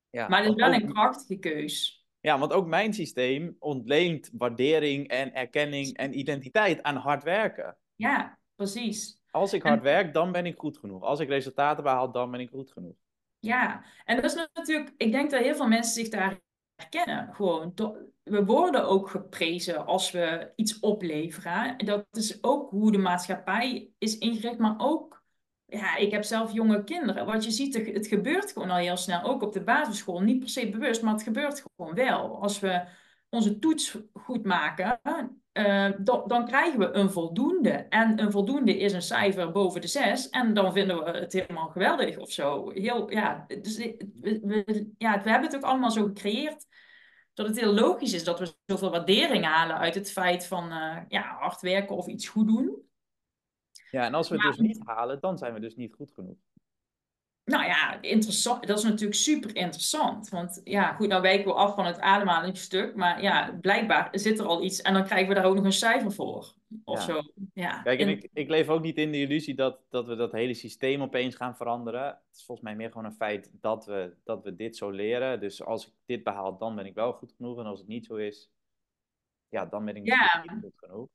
[0.10, 2.06] Ja, maar het is wel een krachtige keus.
[2.20, 7.78] Ja, want ook mijn systeem ontleent waardering en erkenning en identiteit aan hard werken.
[7.96, 9.22] Ja, precies.
[9.32, 11.02] Als ik hard werk, dan ben ik goed genoeg.
[11.04, 12.96] Als ik resultaten behaal, dan ben ik goed genoeg.
[13.40, 16.40] Ja, en dat is natuurlijk, ik denk dat heel veel mensen zich daar
[16.76, 17.34] herkennen.
[17.34, 17.74] Gewoon,
[18.24, 21.78] we worden ook geprezen als we iets opleveren.
[21.78, 25.24] Dat is ook hoe de maatschappij is ingericht, maar ook,
[25.66, 27.26] ja, ik heb zelf jonge kinderen.
[27.26, 30.22] Wat je ziet, het gebeurt gewoon al heel snel, ook op de basisschool.
[30.22, 32.42] Niet per se bewust, maar het gebeurt gewoon wel.
[32.42, 32.84] Als we
[33.30, 35.00] onze toets goed maken,
[35.58, 35.90] uh,
[36.28, 37.70] dan krijgen we een voldoende.
[37.70, 40.30] En een voldoende is een cijfer boven de zes.
[40.30, 42.70] En dan vinden we het helemaal geweldig of zo.
[42.70, 46.66] Heel, ja, dus we, ja, we hebben het ook allemaal zo gecreëerd.
[47.34, 50.98] Dat het heel logisch is dat we zoveel waardering halen uit het feit van uh,
[51.08, 52.84] ja, hard werken of iets goed doen.
[53.92, 56.38] Ja, en als we het dus niet halen, dan zijn we dus niet goed genoeg.
[57.46, 58.68] Nou ja, interessant.
[58.68, 60.30] Dat is natuurlijk super interessant.
[60.30, 62.96] Want ja, goed, nou wijken we af van het ademhalingsstuk.
[62.96, 64.82] Maar ja, blijkbaar zit er al iets.
[64.82, 66.54] En dan krijgen we daar ook nog een cijfer voor.
[66.84, 67.22] Of zo.
[67.54, 67.82] Ja.
[67.82, 70.54] Kijk, en ik, ik leef ook niet in de illusie dat, dat we dat hele
[70.54, 72.06] systeem opeens gaan veranderen.
[72.06, 75.40] Het is volgens mij meer gewoon een feit dat we, dat we dit zo leren.
[75.40, 77.60] Dus als ik dit behaal, dan ben ik wel goed genoeg.
[77.60, 78.52] En als het niet zo is,
[79.50, 81.10] ja, dan ben ik niet goed genoeg.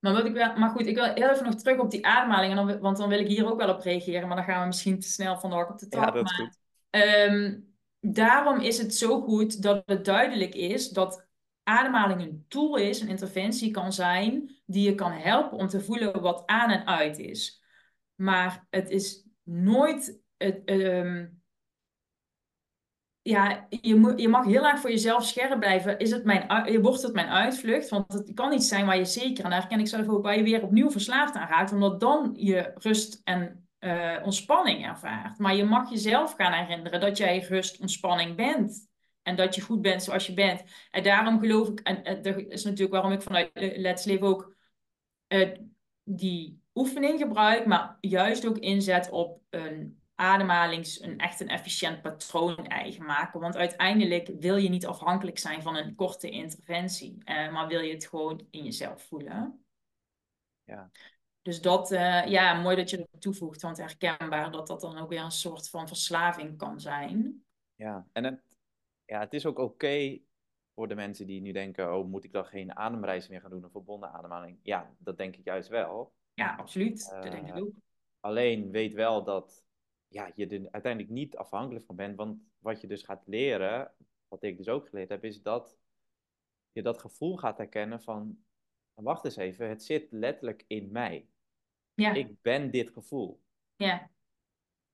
[0.00, 2.58] Maar, wat ik wel, maar goed, ik wil heel even nog terug op die ademhaling.
[2.58, 4.28] En dan, want dan wil ik hier ook wel op reageren.
[4.28, 6.04] Maar dan gaan we misschien te snel van de op de trap.
[6.04, 6.58] Ja, dat is goed.
[6.90, 7.58] Ehm,
[8.00, 11.28] daarom is het zo goed dat het duidelijk is dat
[11.62, 16.20] ademhaling een tool is, een interventie kan zijn, die je kan helpen om te voelen
[16.20, 17.64] wat aan en uit is.
[18.14, 21.26] Maar het is nooit het, ehm,
[23.22, 25.98] ja, je, moet, je mag heel erg voor jezelf scherp blijven.
[25.98, 27.88] Is het mijn, wordt het mijn uitvlucht?
[27.88, 30.42] Want het kan niet zijn waar je zeker, daar herken ik zelf ook, waar je
[30.42, 35.38] weer opnieuw verslaafd aan raakt, omdat dan je rust en uh, ontspanning ervaart.
[35.38, 38.88] Maar je mag jezelf gaan herinneren dat jij rust, ontspanning bent.
[39.22, 40.62] En dat je goed bent zoals je bent.
[40.90, 44.54] En daarom geloof ik, en, dat is natuurlijk waarom ik vanuit Let's Live ook
[45.28, 45.48] uh,
[46.04, 52.66] die oefening gebruik, maar juist ook inzet op een ademhalings, een echt een efficiënt patroon
[52.66, 53.40] eigen maken.
[53.40, 57.92] Want uiteindelijk wil je niet afhankelijk zijn van een korte interventie, uh, maar wil je
[57.92, 59.64] het gewoon in jezelf voelen.
[60.64, 60.90] Ja.
[61.42, 65.08] Dus dat, uh, ja, mooi dat je dat toevoegt, want herkenbaar dat dat dan ook
[65.08, 67.44] weer een soort van verslaving kan zijn.
[67.74, 68.42] Ja, en het,
[69.04, 70.18] ja, het is ook oké
[70.74, 73.62] voor de mensen die nu denken, oh, moet ik dan geen ademreis meer gaan doen,
[73.62, 74.58] een verbonden ademhaling?
[74.62, 76.12] Ja, dat denk ik juist wel.
[76.34, 77.10] Ja, absoluut.
[77.10, 77.72] dat denk ik Uh, ook.
[78.20, 79.64] Alleen weet wel dat
[80.10, 82.16] ja, je er uiteindelijk niet afhankelijk van bent.
[82.16, 83.92] Want wat je dus gaat leren,
[84.28, 85.78] wat ik dus ook geleerd heb, is dat
[86.72, 88.44] je dat gevoel gaat herkennen van,
[88.94, 91.28] wacht eens even, het zit letterlijk in mij.
[91.94, 93.40] Ja, Ik ben dit gevoel.
[93.76, 94.10] ja,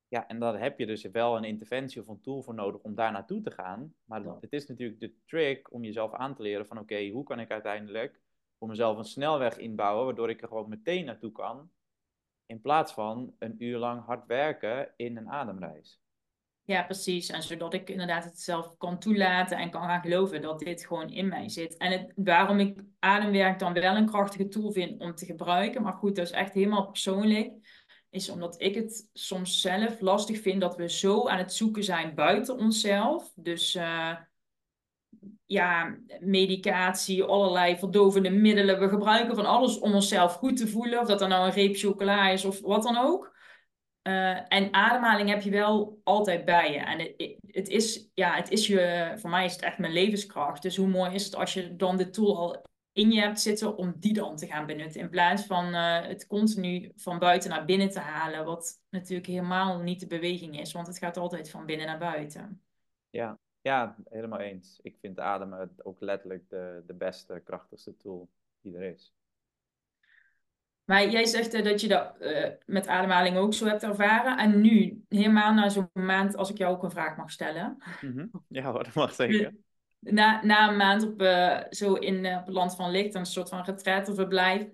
[0.09, 2.95] Ja, en daar heb je dus wel een interventie of een tool voor nodig om
[2.95, 3.95] daar naartoe te gaan.
[4.05, 4.39] Maar Ja.
[4.41, 7.51] het is natuurlijk de trick om jezelf aan te leren van oké, hoe kan ik
[7.51, 8.21] uiteindelijk
[8.59, 11.71] voor mezelf een snelweg inbouwen, waardoor ik er gewoon meteen naartoe kan.
[12.47, 16.01] In plaats van een uur lang hard werken in een ademreis.
[16.65, 17.29] ja, precies.
[17.29, 21.11] En zodat ik inderdaad het zelf kan toelaten en kan gaan geloven dat dit gewoon
[21.11, 21.77] in mij zit.
[21.77, 26.17] En waarom ik ademwerk dan wel een krachtige tool vind om te gebruiken, maar goed,
[26.17, 27.53] dat is echt helemaal persoonlijk,
[28.11, 32.15] is omdat ik het soms zelf lastig vind dat we zo aan het zoeken zijn
[32.15, 33.33] buiten onszelf.
[33.35, 34.17] Dus eh,
[35.47, 38.81] ja, medicatie, allerlei verdovende middelen.
[38.81, 41.01] We gebruiken van alles om onszelf goed te voelen.
[41.01, 43.35] Of dat dan nou een reep chocola is of wat dan ook.
[44.03, 46.79] Uh, en ademhaling heb je wel altijd bij je.
[46.79, 46.99] En
[47.47, 50.63] het, is, ja, het is je, voor mij is het echt mijn levenskracht.
[50.63, 53.77] Dus hoe mooi is het als je dan de tool al in je hebt zitten
[53.77, 55.01] om die dan te gaan benutten.
[55.01, 58.45] In plaats van uh, het continu van buiten naar binnen te halen.
[58.45, 60.73] Wat natuurlijk helemaal niet de beweging is.
[60.73, 62.63] Want het gaat altijd van binnen naar buiten.
[63.11, 64.79] Ja, ja helemaal eens.
[64.83, 68.29] Ik vind ademen ook letterlijk de, de beste, krachtigste tool
[68.61, 69.15] die er is.
[70.85, 74.39] Maar jij zegt uh, dat je dat uh, met ademhaling ook zo hebt ervaren.
[74.39, 77.83] En nu, helemaal na zo'n maand, als ik jou ook een vraag mag stellen.
[78.01, 78.31] Mm -hmm.
[78.49, 79.55] Ja hoor, dat mag zeker.
[79.99, 83.49] Na, na een maand op, uh, zo in op het land van licht, een soort
[83.49, 84.69] van retraiteverblijf.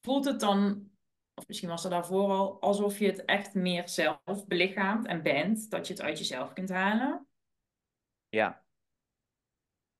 [0.00, 0.90] Voelt het dan,
[1.34, 5.70] of misschien was het daarvoor al, alsof je het echt meer zelf belichaamt en bent.
[5.70, 7.27] Dat je het uit jezelf kunt halen?
[8.28, 8.64] Ja.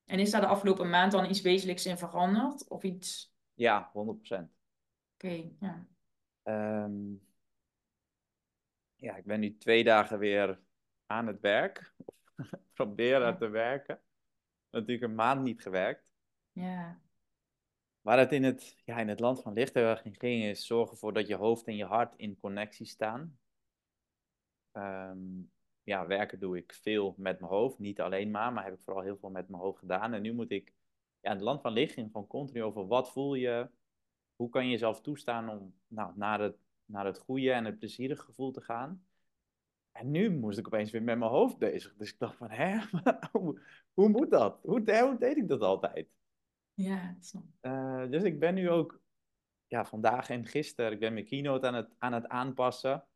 [0.05, 2.69] En is daar de afgelopen maand dan iets wezenlijks in veranderd?
[2.69, 3.35] Of iets...
[3.55, 3.93] Ja, 100%.
[3.93, 4.49] Oké,
[5.15, 5.87] okay, ja.
[6.85, 7.27] Um,
[8.95, 10.61] ja, ik ben nu twee dagen weer
[11.07, 11.95] aan het werk.
[12.05, 12.15] Of
[12.73, 13.37] proberen ja.
[13.37, 14.01] te werken.
[14.71, 16.13] Natuurlijk een maand niet gewerkt.
[16.53, 17.01] Ja.
[18.01, 20.67] Waar het in het, ja, in het land van licht heel erg in ging, is
[20.67, 23.39] zorgen ervoor dat je hoofd en je hart in connectie staan.
[24.73, 25.51] Um,
[25.89, 27.79] ja, werken doe ik veel met mijn hoofd.
[27.79, 30.13] Niet alleen maar, maar heb ik vooral heel veel met mijn hoofd gedaan.
[30.13, 30.73] En nu moet ik,
[31.21, 33.71] ja, in het land van licht ging gewoon continu over wat voel je,
[34.37, 38.23] hoe kan je jezelf toestaan om nou, naar, het, naar het goede en het plezierige
[38.23, 39.07] gevoel te gaan?
[39.93, 41.95] En nu moest ik opeens weer met mijn hoofd bezig.
[41.97, 42.79] Dus ik dacht van, hè,
[43.33, 43.61] hoe,
[43.93, 44.61] hoe moet dat?
[44.63, 46.09] Hoe, hoe, deed ik dat altijd?
[46.75, 47.17] Ja,
[47.61, 49.01] uh, dus ik ben nu ook,
[49.67, 53.07] ja, vandaag en gisteren, ik ben mijn keynote aan het, aan het aanpassen.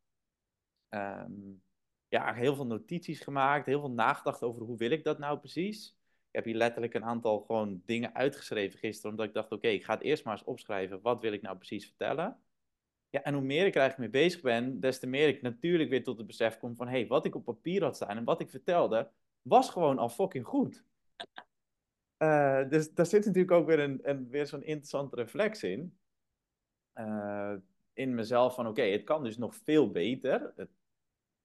[0.89, 1.63] Um,
[2.13, 5.97] ja, heel veel notities gemaakt, heel veel nagedacht over hoe wil ik dat nou precies.
[6.29, 9.85] Ik heb hier letterlijk een aantal gewoon dingen uitgeschreven gisteren, omdat ik dacht, oké, ik
[9.85, 12.41] ga het eerst maar eens opschrijven, wat wil ik nou precies vertellen?
[13.11, 15.91] Ja, en hoe meer ik er eigenlijk mee bezig ben, des te meer ik natuurlijk
[15.91, 18.25] weer tot het besef kom van, hé, hey, wat ik op papier had staan en
[18.25, 19.11] wat ik vertelde,
[19.43, 20.85] was gewoon al fucking goed.
[22.19, 25.99] Uh, dus daar zit natuurlijk ook weer, een, weer zo'n interessante reflex in.
[26.95, 27.55] Uh,
[27.93, 30.53] in mezelf van, oké, het kan dus nog veel beter.
[30.57, 30.71] Het,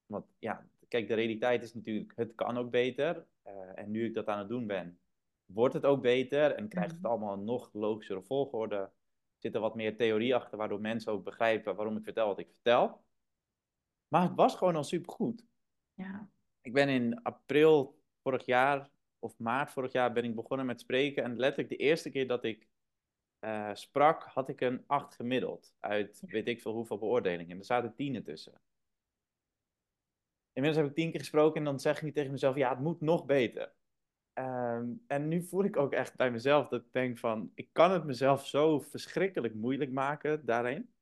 [0.07, 3.25] want ja, kijk, de realiteit is natuurlijk, het kan ook beter.
[3.47, 4.99] Uh, en nu ik dat aan het doen ben,
[5.45, 8.89] wordt het ook beter en krijgt het allemaal een nog logischere volgorde.
[9.37, 12.49] Zit er wat meer theorie achter, waardoor mensen ook begrijpen waarom ik vertel wat ik
[12.51, 13.01] vertel.
[14.07, 15.45] Maar het was gewoon al supergoed.
[15.93, 16.29] Ja.
[16.61, 18.89] Ik ben in april vorig jaar,
[19.19, 21.23] of maart vorig jaar, ben ik begonnen met spreken.
[21.23, 22.67] En letterlijk de eerste keer dat ik
[23.39, 25.73] uh, sprak, had ik een 8 gemiddeld.
[25.79, 27.51] Uit weet ik veel hoeveel beoordelingen.
[27.51, 28.61] En er zaten tienen tussen.
[30.57, 32.79] Inmiddels heb ik tien keer gesproken en dan zeg ik niet tegen mezelf, ja, het
[32.79, 33.73] moet nog beter.
[34.33, 37.91] Um, en nu voel ik ook echt bij mezelf dat ik denk van, ik kan
[37.91, 40.93] het mezelf zo verschrikkelijk moeilijk maken daarin.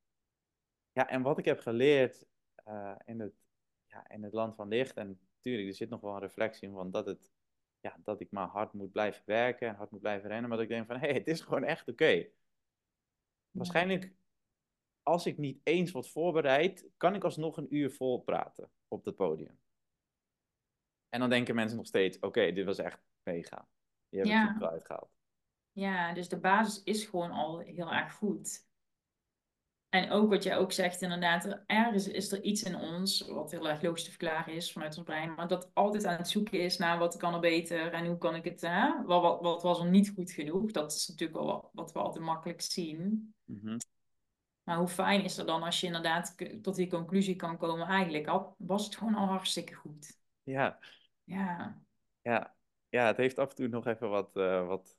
[0.92, 2.26] Ja, en wat ik heb geleerd
[2.68, 3.34] uh, in, het,
[3.86, 6.74] ja, in het land van licht, en natuurlijk, er zit nog wel een reflectie in
[6.74, 7.32] van dat, het,
[7.80, 10.68] ja, dat ik maar hard moet blijven werken en hard moet blijven rennen, maar dat
[10.68, 11.92] ik denk van, hé, hey, het is gewoon echt oké.
[11.92, 12.32] Okay.
[13.52, 14.14] Waarschijnlijk,
[15.04, 19.16] als ik niet eens wat voorbereid, kan ik alsnog een uur vol praten op het
[19.16, 19.60] podium.
[21.10, 23.68] En dan denken mensen nog steeds, oké, okay, dit was echt mega.
[24.10, 24.48] Je hebt Ja.
[24.48, 25.10] het goed uitgehaald.
[25.72, 28.68] Ja, dus de basis is gewoon al heel erg goed.
[29.90, 33.70] En ook wat jij ook zegt, inderdaad, ergens is er iets in ons, wat heel
[33.70, 36.78] erg logisch te verklaren is vanuit ons brein, maar dat altijd aan het zoeken is
[36.78, 39.04] naar wat kan er beter en hoe kan ik het, hè?
[39.04, 40.72] Wat, wat, wat was er niet goed genoeg?
[40.72, 43.34] Dat is natuurlijk wel wat, wat we altijd makkelijk zien.
[43.44, 43.78] Mhm.
[44.66, 48.28] Maar hoe fijn is er dan als je inderdaad tot die conclusie kan komen, eigenlijk
[48.28, 50.20] al, was het gewoon al hartstikke goed.
[50.46, 50.80] Ja,
[51.26, 51.78] Ja,
[52.22, 52.56] ja,
[52.90, 54.98] ja, het heeft af en toe nog even wat, eh, wat,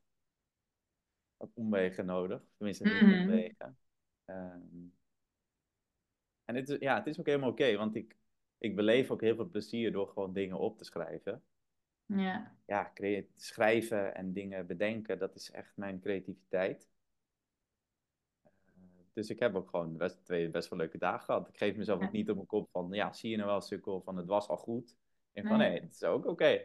[1.37, 2.43] wat omwegen nodig.
[2.57, 3.21] Tenminste, niet Mhm.
[3.21, 3.79] omwegen.
[4.25, 4.89] Ehm,
[6.45, 8.17] en het is, ja, het is ook helemaal oké, want ik,
[8.59, 11.43] ik beleef ook heel veel plezier door gewoon dingen op te schrijven.
[12.09, 12.93] ja, Ja,
[13.37, 16.89] schrijven en dingen bedenken, dat is echt mijn creativiteit.
[19.17, 21.49] Dus ik heb ook gewoon best, twee best wel leuke dagen gehad.
[21.49, 24.01] Ik geef mezelf ook niet op mijn kop van, ja, zie je nou wel, sukkel,
[24.03, 24.97] van het was al goed.
[25.33, 25.81] Denk van, Nee.
[25.81, 26.61] het is ook oké.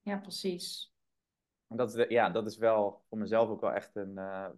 [0.00, 0.94] ja, precies.
[1.66, 4.48] En dat is, de- ja, dat is wel voor mezelf ook wel echt een eh,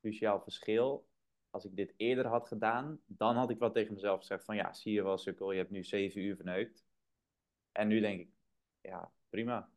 [0.00, 1.08] cruciaal verschil.
[1.50, 4.72] Als ik dit eerder had gedaan, dan had ik wel tegen mezelf gezegd van ja,
[4.72, 6.84] zie je wel sukkel, je hebt nu zeven uur verneukt.
[7.72, 8.28] En nu denk ik,
[8.80, 9.70] ja, prima.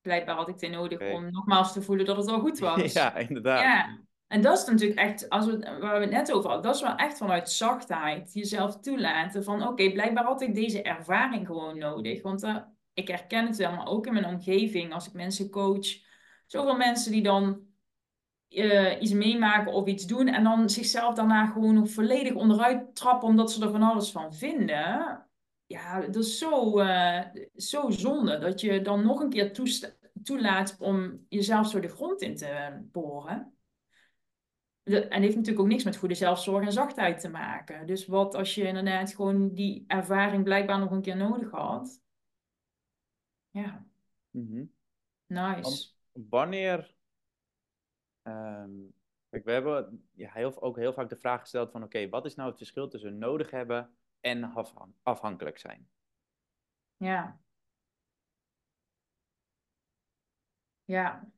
[0.00, 2.92] Blijkbaar had ik dit nodig om nogmaals te voelen dat het al goed was.
[2.92, 3.60] ja, inderdaad.
[3.60, 4.00] Ja,
[4.34, 6.82] en dat is natuurlijk echt, als we, waar we het net over hadden, dat is
[6.82, 12.22] wel echt vanuit zachtheid jezelf toelaten van oké, blijkbaar had ik deze ervaring gewoon nodig.
[12.22, 12.56] Want eh,
[12.94, 15.86] ik herken het wel, maar ook in mijn omgeving, als ik mensen coach,
[16.46, 17.60] zoveel mensen die dan
[18.48, 23.28] eh, iets meemaken of iets doen en dan zichzelf daarna gewoon nog volledig onderuit trappen
[23.28, 25.26] omdat ze er van alles van vinden.
[25.66, 27.20] Ja, dat is zo, eh,
[27.56, 29.52] zo zonde dat je dan nog een keer
[30.22, 33.54] toelaat om jezelf zo de grond in te boren.
[34.84, 37.86] En heeft natuurlijk ook niks met goede zelfzorg en zachtheid te maken.
[37.86, 42.02] Dus wat als je inderdaad gewoon die ervaring blijkbaar nog een keer nodig had.
[43.50, 43.86] Ja,
[44.30, 44.64] Mhm.
[45.26, 45.92] nice.
[46.12, 46.94] Wanneer.
[49.28, 52.34] kijk, we hebben ja, heel, ook heel vaak de vraag gesteld van oké, wat is
[52.34, 55.88] nou het verschil tussen nodig hebben en afhan- afhankelijk zijn?
[56.96, 57.40] Ja.
[60.84, 61.32] Ja.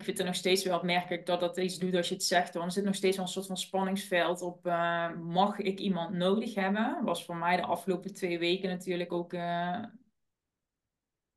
[0.00, 2.54] Ik vind het nog steeds wel opmerkelijk dat dat iets doet als je het zegt.
[2.54, 4.66] Want er zit nog steeds wel een soort van spanningsveld op.
[4.66, 7.04] eh, mag ik iemand nodig hebben?
[7.04, 9.84] Was voor mij de afgelopen twee weken natuurlijk ook eh,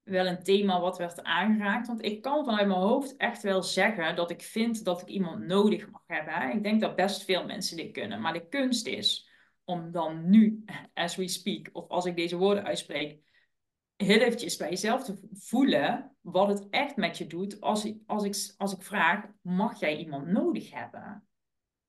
[0.04, 1.88] wel een thema wat werd aangeraakt.
[1.88, 5.46] Want ik kan vanuit mijn hoofd echt wel zeggen dat ik vind dat ik iemand
[5.46, 6.56] nodig mag hebben.
[6.58, 8.22] Ik denk dat best veel mensen dit kunnen.
[8.22, 9.30] Maar de kunst is
[9.64, 13.20] om dan nu, as we speak, of als ik deze woorden uitspreek,
[14.04, 18.24] heel eventjes bij jezelf te voelen wat het echt met je doet als ik, als
[18.24, 21.28] ik, als ik vraag, mag jij iemand nodig hebben?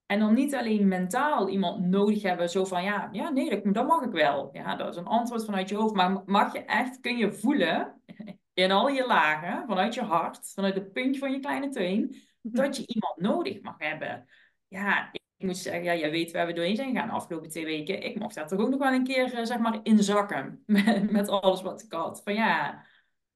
[0.07, 3.87] En dan niet alleen mentaal iemand nodig hebben, zo van ja, ja nee, dat, dat
[3.87, 4.49] mag ik wel.
[4.53, 5.95] Ja, dat is een antwoord vanuit je hoofd.
[5.95, 8.01] Maar mag je echt, kun je voelen
[8.55, 12.77] in al je lagen, vanuit je hart, vanuit het puntje van je kleine teen, dat
[12.77, 14.29] je iemand nodig mag hebben.
[14.69, 17.65] Ja, ik moet zeggen, ja, jij weet waar we doorheen zijn gegaan de afgelopen twee
[17.65, 18.03] weken.
[18.03, 21.29] Ik mocht daar toch ook nog wel een keer, eh, zeg maar, inzakken met, met
[21.29, 22.23] alles wat ik had.
[22.23, 22.85] Van ja,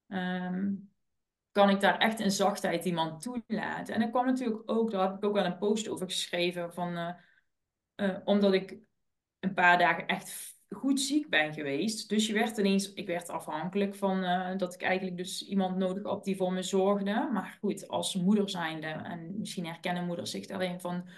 [0.07, 0.73] ehm,
[1.51, 3.93] kan ik daar echt in zachtheid iemand toelaten?
[3.93, 6.97] En dat kwam natuurlijk ook, daar heb ik ook wel een post over geschreven, van,
[6.97, 7.13] eh,
[7.95, 8.77] eh, omdat ik
[9.39, 12.09] een paar dagen echt goed ziek ben geweest.
[12.09, 14.21] Dus je werd ineens, ik werd afhankelijk van
[14.57, 17.29] dat ik eigenlijk dus iemand nodig had die voor me zorgde.
[17.31, 21.09] Maar goed, als moeder zijnde, en misschien herkennen moeders zich daarin van,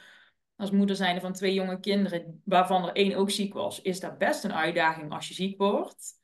[0.62, 4.18] als moeder zijnde van twee jonge kinderen, waarvan er één ook ziek was, is dat
[4.18, 6.20] best een uitdaging als je ziek wordt.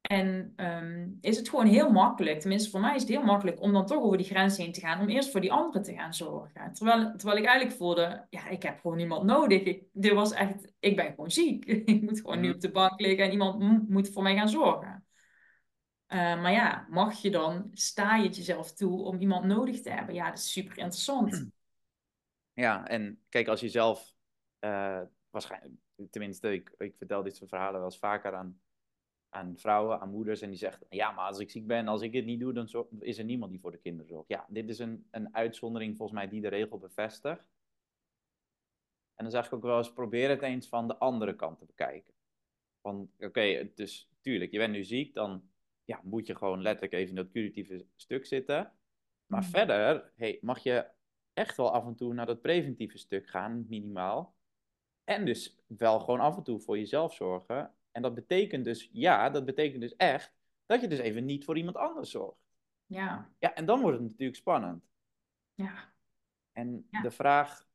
[0.00, 3.72] En ehm, is het gewoon heel makkelijk, tenminste voor mij is het heel makkelijk, om
[3.72, 6.14] dan toch over die grens heen te gaan, om eerst voor die anderen te gaan
[6.14, 6.72] zorgen.
[6.72, 9.62] Terwijl, terwijl ik eigenlijk voelde, ja, ik heb gewoon niemand nodig.
[9.62, 11.64] Ik, dit was echt, ik ben gewoon ziek.
[11.94, 12.54] ik moet gewoon nu Mhm.
[12.54, 15.04] op de bank liggen en iemand moet voor mij gaan zorgen.
[16.06, 19.90] Eh, maar ja, mag je dan, sta je het jezelf toe om iemand nodig te
[19.90, 20.14] hebben?
[20.14, 21.46] Ja, dat is super interessant.
[22.52, 24.16] Ja, en kijk, als je zelf,
[24.58, 25.74] eh, waarschijnlijk,
[26.10, 28.60] tenminste, ik, ik vertel dit soort verhalen wel eens vaker aan,
[29.28, 32.12] aan vrouwen, aan moeders, en die zegt, ja, maar als ik ziek ben, als ik
[32.12, 34.28] het niet doe, dan is er niemand die voor de kinderen zorgt.
[34.28, 37.44] Ja, dit is een, een uitzondering volgens mij die de regel bevestigt.
[39.14, 41.64] En dan zeg ik ook wel eens, probeer het eens van de andere kant te
[41.64, 42.14] bekijken.
[42.80, 45.50] Van, oké, dus tuurlijk, je bent nu ziek, dan
[45.84, 48.72] ja, moet je gewoon letterlijk even in dat curatieve stuk zitten.
[49.26, 49.48] Maar Mm.
[49.48, 50.90] verder hey, mag je
[51.32, 54.34] echt wel af en toe naar dat preventieve stuk gaan, minimaal.
[55.04, 57.74] En dus wel gewoon af en toe voor jezelf zorgen.
[57.92, 60.32] En dat betekent dus, ja, dat betekent dus echt
[60.66, 62.38] dat je dus even niet voor iemand anders zorgt.
[62.86, 64.84] Ja, Ja, en dan wordt het natuurlijk spannend.
[65.54, 65.92] ja,
[66.52, 67.02] En Ja.
[67.02, 67.68] de vraag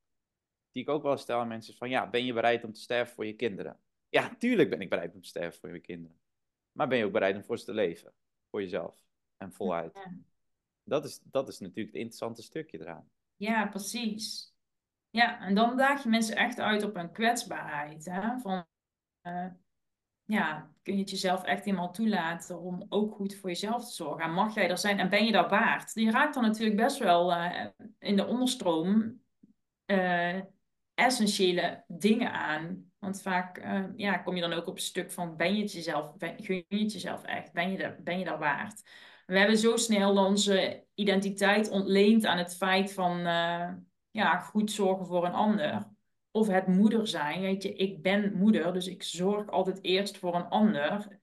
[0.72, 2.80] die ik ook wel stel aan mensen is van, ja, ben je bereid om te
[2.80, 3.80] sterven voor je kinderen?
[4.10, 6.20] Ja, tuurlijk ben ik bereid om te sterven voor je kinderen.
[6.72, 8.14] Maar ben je ook bereid om voor ze te leven?
[8.50, 9.06] Voor jezelf.
[9.38, 9.94] En voluit.
[9.94, 10.14] ja.
[10.84, 13.10] Dat is, dat is natuurlijk het interessante stukje eraan.
[13.36, 14.54] Ja, precies.
[15.10, 18.06] Ja, en dan daag je mensen echt uit op hun kwetsbaarheid.
[18.06, 18.40] Hè?
[18.40, 18.66] Van,
[19.24, 19.48] uh,
[20.24, 24.24] ja, kun je het jezelf echt eenmaal toelaten om ook goed voor jezelf te zorgen?
[24.24, 25.92] En mag jij er zijn en ben je dat waard?
[25.94, 27.66] Je raakt dan natuurlijk best wel uh,
[28.00, 29.22] in de onderstroom
[29.86, 30.42] uh,
[30.94, 32.92] essentiële dingen aan.
[33.00, 33.58] Want vaak
[33.96, 36.66] ja, kom je dan ook op een stuk van ben je het jezelf, ben, gun
[36.68, 37.54] je het jezelf echt?
[37.54, 38.82] Ben je, er, ben je dat waard?
[39.26, 43.18] We hebben zo snel onze identiteit ontleend aan het feit van
[44.16, 45.88] ja, goed zorgen voor een ander.
[46.32, 47.42] Of het moeder zijn.
[47.42, 51.20] Weet je, ik ben moeder, dus ik zorg altijd eerst voor een ander.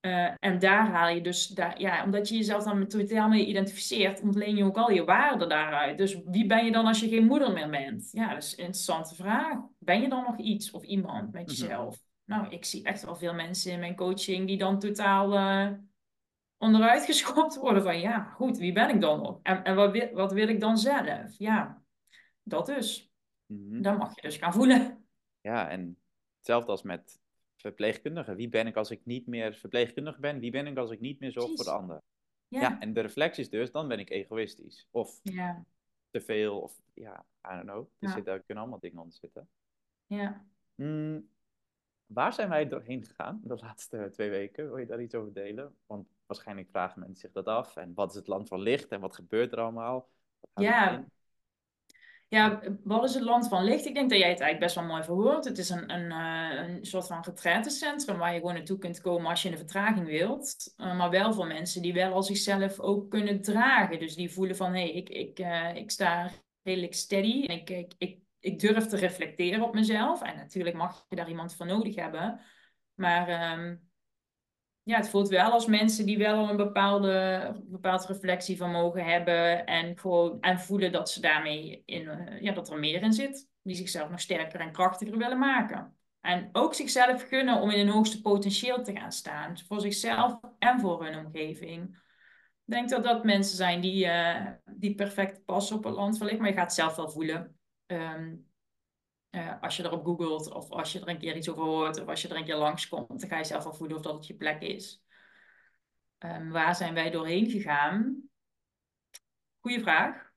[0.00, 4.20] Uh, en daar haal je dus, daar, ja, omdat je jezelf dan totaal mee identificeert,
[4.20, 5.98] ontleen je ook al je waarde daaruit.
[5.98, 8.08] Dus wie ben je dan als je geen moeder meer bent?
[8.12, 9.58] Ja, dat is een interessante vraag.
[9.78, 11.50] Ben je dan nog iets of iemand met mhm.
[11.50, 11.98] jezelf?
[12.24, 15.70] Nou, ik zie echt wel veel mensen in mijn coaching die dan totaal uh,
[16.58, 19.40] onderuit geschopt worden van, ja, goed, wie ben ik dan nog?
[19.42, 21.38] En, en wat, wil, wat wil ik dan zelf?
[21.38, 21.82] Ja,
[22.42, 23.12] dat dus.
[23.46, 25.06] Mm Dan mag je dus gaan voelen.
[25.40, 25.98] Ja, en
[26.36, 27.20] hetzelfde als met
[27.56, 28.36] verpleegkundigen.
[28.36, 30.38] Wie ben ik als ik niet meer verpleegkundige ben?
[30.38, 32.02] Wie ben ik als ik niet meer zorg voor de ander?
[32.48, 32.60] Ja.
[32.60, 32.80] ja.
[32.80, 34.88] en de reflectie is dus, dan ben ik egoïstisch.
[34.90, 35.64] Of ja.
[36.10, 37.78] te veel, of ja, I don't know.
[37.78, 38.14] Er, ja.
[38.14, 39.48] zitten, er kunnen allemaal dingen onder zitten.
[40.06, 40.46] Ja.
[40.74, 41.28] Mm,
[42.06, 44.64] waar zijn wij doorheen gegaan de laatste twee weken?
[44.64, 45.76] Wil je daar iets over delen?
[45.86, 47.76] Want waarschijnlijk vragen mensen zich dat af.
[47.76, 50.08] En wat is het land van licht en wat gebeurt er allemaal?
[50.54, 51.04] Ja,
[52.34, 53.86] ja, wat is het land van licht?
[53.86, 55.44] Ik denk dat jij het eigenlijk best wel mooi verhoort.
[55.44, 59.30] Het is een, een, eh, een soort van retraitecentrum waar je gewoon naartoe kunt komen
[59.30, 60.74] als je een vertraging wilt.
[60.76, 63.98] Uh, maar wel voor mensen die wel al zichzelf ook kunnen dragen.
[63.98, 66.30] Dus die voelen van, hé, hey, ik, ik, uh, ik sta
[66.62, 67.46] redelijk steady.
[67.46, 70.22] En ik, ik, ik, ik durf te reflecteren op mezelf.
[70.22, 72.40] En natuurlijk mag je daar iemand voor nodig hebben.
[72.94, 73.58] Maar...
[73.58, 73.83] Um,
[74.84, 80.40] ja, het voelt wel als mensen die wel een bepaalde, bepaald reflectievermogen hebben en, gewoon,
[80.40, 83.48] en voelen dat ze daarmee in, uh, ja, dat er meer in zit.
[83.62, 85.96] Die zichzelf nog sterker en krachtiger willen maken.
[86.20, 89.58] En ook zichzelf gunnen om in een hoogste potentieel te gaan staan.
[89.66, 92.02] Voor zichzelf en voor hun omgeving.
[92.66, 96.26] Ik denk dat dat mensen zijn die, uh, die perfect passen op het land van
[96.26, 96.38] licht.
[96.38, 97.58] Maar je gaat het zelf wel voelen.
[97.86, 98.46] Um,
[99.34, 102.08] uh, als je erop googelt of als je er een keer iets over hoort of
[102.08, 104.26] als je er een keer langskomt, dan ga je zelf wel voelen of dat het
[104.26, 105.02] je plek is.
[106.18, 108.22] Um, waar zijn wij doorheen gegaan?
[109.60, 110.32] Goeie vraag.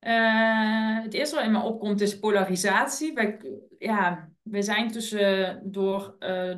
[0.00, 3.12] Uh, het eerste wat in me opkomt is polarisatie.
[3.14, 3.40] Wij,
[3.78, 6.56] ja, we zijn tussen door uh,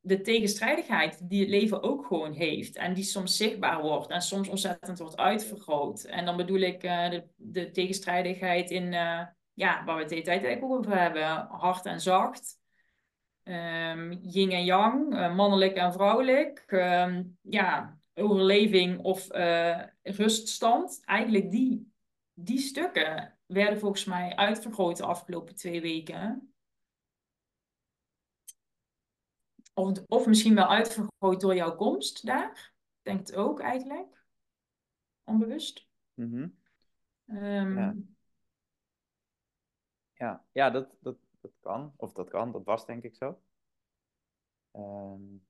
[0.00, 2.76] de tegenstrijdigheid die het leven ook gewoon heeft.
[2.76, 6.04] En die soms zichtbaar wordt en soms ontzettend wordt uitvergroot.
[6.04, 8.92] En dan bedoel ik de, de tegenstrijdigheid in
[9.58, 11.46] ja, waar we het de hele tijd over hebben.
[11.46, 12.58] Hard en zacht.
[13.44, 16.64] Um, yin en yang, uh, mannelijk en vrouwelijk.
[16.68, 21.00] Um, ja, overleving of uh, ruststand.
[21.04, 21.92] Eigenlijk die,
[22.32, 26.52] die stukken werden volgens mij uitvergroot de afgelopen twee weken.
[29.74, 32.72] Of, of misschien wel uitvergroot door jouw komst daar.
[32.98, 34.24] Ik denk het ook eigenlijk.
[35.24, 35.88] Onbewust.
[36.14, 36.56] Mm -hmm.
[37.36, 37.94] um, ja,
[40.52, 41.92] ja dat, dat, dat kan.
[41.96, 43.40] Of dat kan, dat was denk ik zo.
[44.72, 45.46] Um,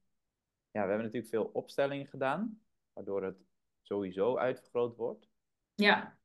[0.70, 2.60] ja, we hebben natuurlijk veel opstellingen gedaan,
[2.92, 3.36] waardoor het
[3.82, 5.28] sowieso uitvergroot wordt.
[5.74, 6.16] Ja.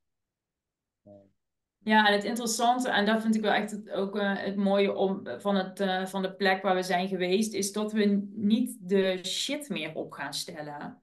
[1.78, 4.94] Ja, en het interessante, en dat vind ik wel echt het, ook uh, het mooie
[4.94, 8.88] om, van, het, uh, van de plek waar we zijn geweest, is dat we niet
[8.88, 11.02] de shit meer op gaan stellen.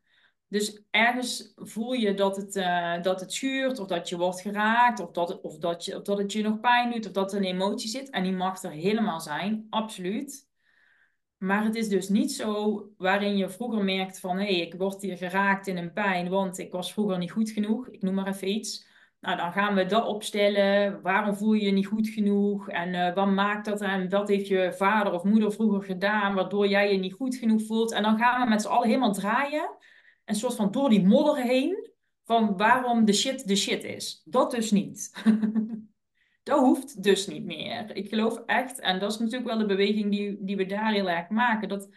[0.52, 5.00] Dus ergens voel je dat het, uh, dat het schuurt, of dat je wordt geraakt,
[5.00, 7.32] of dat, het, of, dat je, of dat het je nog pijn doet, of dat
[7.32, 8.10] er een emotie zit.
[8.10, 10.50] En die mag er helemaal zijn, absoluut.
[11.38, 15.02] Maar het is dus niet zo waarin je vroeger merkt van hé, hey, ik word
[15.02, 17.88] hier geraakt in een pijn, want ik was vroeger niet goed genoeg.
[17.88, 18.88] Ik noem maar even iets.
[19.20, 21.02] Nou, dan gaan we dat opstellen.
[21.02, 22.70] Waarom voel je je niet goed genoeg?
[22.70, 23.82] En uh, wat maakt dat?
[23.82, 27.66] En wat heeft je vader of moeder vroeger gedaan, waardoor jij je niet goed genoeg
[27.66, 27.92] voelt?
[27.92, 29.70] En dan gaan we met z'n allen helemaal draaien
[30.26, 31.90] een soort van door die modder heen
[32.24, 34.22] van waarom de shit de shit is.
[34.26, 35.12] Dat dus niet.
[36.44, 37.96] dat hoeft dus niet meer.
[37.96, 41.10] Ik geloof echt, en dat is natuurlijk wel de beweging die, die we daar heel
[41.10, 41.90] erg maken, dat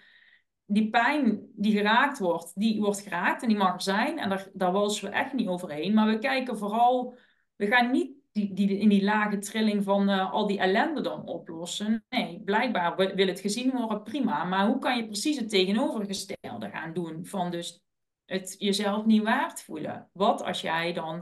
[0.66, 4.18] die pijn die geraakt wordt, die wordt geraakt en die mag zijn.
[4.18, 5.94] En daar, daar walsen we echt niet overheen.
[5.94, 7.16] Maar we kijken vooral,
[7.56, 11.26] we gaan niet die, die, in die lage trilling van uh, al die ellende dan
[11.26, 12.04] oplossen.
[12.08, 14.44] Nee, blijkbaar wil het gezien worden, prima.
[14.44, 17.83] Maar hoe kan je precies het tegenovergestelde gaan doen van dus
[18.24, 20.10] het jezelf niet waard voelen.
[20.12, 21.16] Wat als jij dan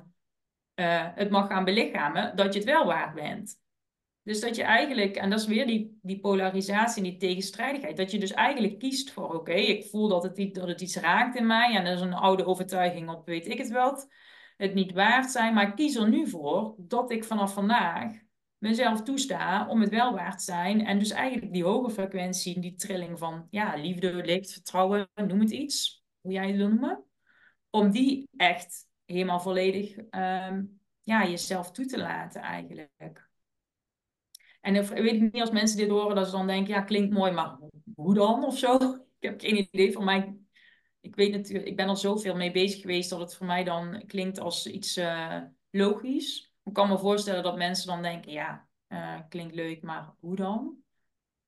[0.75, 3.61] uh, het mag gaan belichamen, dat je het wel waard bent.
[4.23, 8.11] Dus dat je eigenlijk, en dat is weer die, die polarisatie en die tegenstrijdigheid, dat
[8.11, 11.47] je dus eigenlijk kiest voor, oké, ik voel dat het, dat het iets raakt in
[11.47, 14.09] mij en dat is een oude overtuiging op weet ik het wat.
[14.57, 18.13] het niet waard zijn, maar ik kies er nu voor dat ik vanaf vandaag
[18.59, 20.87] mezelf toesta om het wel waard te zijn.
[20.87, 25.51] En dus eigenlijk die hoge frequentie, die trilling van ja, liefde, licht, vertrouwen, noem het
[25.51, 27.05] iets, hoe jij het wil noemen.
[27.71, 30.65] Om die echt helemaal volledig ehm,
[31.01, 33.31] ja, jezelf toe te laten eigenlijk.
[34.61, 37.33] En ik weet niet als mensen dit horen, dat ze dan denken, ja, klinkt mooi,
[37.33, 37.59] maar
[37.95, 38.77] hoe dan of zo?
[39.19, 39.93] Ik heb geen idee.
[39.93, 40.37] Voor mij,
[41.01, 44.03] ik weet natuurlijk, ik ben er zoveel mee bezig geweest dat het voor mij dan
[44.07, 46.55] klinkt als iets uh, logisch.
[46.65, 50.77] Ik kan me voorstellen dat mensen dan denken, ja, uh, klinkt leuk, maar hoe dan?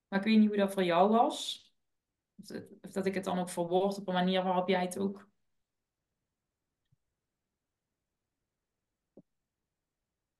[0.07, 1.64] Maar ik weet niet hoe dat voor jou was.
[2.41, 5.27] Of, dat ik het dan ook verwoord op een manier waarop jij het ook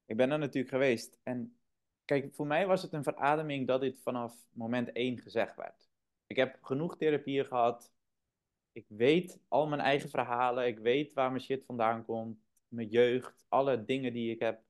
[0.05, 1.17] Ik ben er natuurlijk geweest.
[1.23, 1.57] En
[2.05, 5.89] kijk, voor mij was het een verademing dat dit vanaf moment één gezegd werd.
[6.27, 7.93] Ik heb genoeg therapieën gehad.
[8.71, 10.67] Ik weet al mijn eigen verhalen.
[10.67, 12.39] Ik weet waar mijn shit vandaan komt.
[12.67, 13.45] Mijn jeugd.
[13.47, 14.63] Alle dingen die ik heb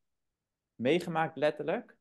[0.76, 1.98] meegemaakt, letterlijk.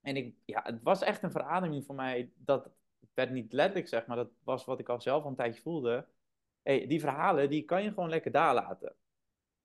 [0.00, 2.32] En ik, ja, het was echt een verademing voor mij.
[2.34, 2.70] Dat
[3.14, 6.06] werd niet letterlijk zeg, maar dat was wat ik al zelf al een tijdje voelde.
[6.62, 8.94] Hey, die verhalen, die kan je gewoon lekker daar laten.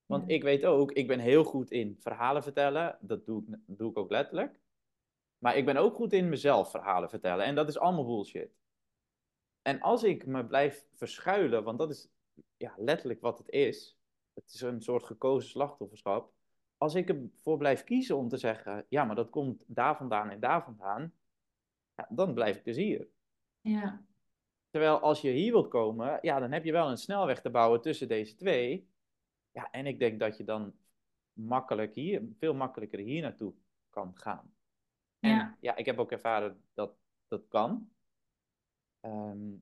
[0.05, 2.97] Want ik weet ook, ik ben heel goed in verhalen vertellen.
[3.01, 4.59] Dat doe ik, doe ik ook letterlijk.
[5.37, 7.45] Maar ik ben ook goed in mezelf verhalen vertellen.
[7.45, 8.55] En dat is allemaal bullshit.
[9.61, 12.09] En als ik me blijf verschuilen, want dat is
[12.57, 13.97] ja, letterlijk wat het is.
[14.33, 16.33] Het is een soort gekozen slachtofferschap.
[16.77, 20.39] Als ik ervoor blijf kiezen om te zeggen, ja, maar dat komt daar vandaan en
[20.39, 21.13] daar vandaan.
[21.95, 23.07] Ja, dan blijf ik dus hier.
[23.67, 24.05] Ja.
[24.69, 27.81] Terwijl als je hier wilt komen, ja, dan heb je wel een snelweg te bouwen
[27.81, 28.89] tussen deze twee.
[29.51, 30.73] Ja, en ik denk dat je dan
[31.33, 33.53] makkelijk hier, veel makkelijker hier naartoe
[33.89, 34.53] kan gaan.
[35.19, 36.95] En ja, ja ik heb ook ervaren dat
[37.27, 37.89] dat kan.
[38.99, 39.55] Ehm,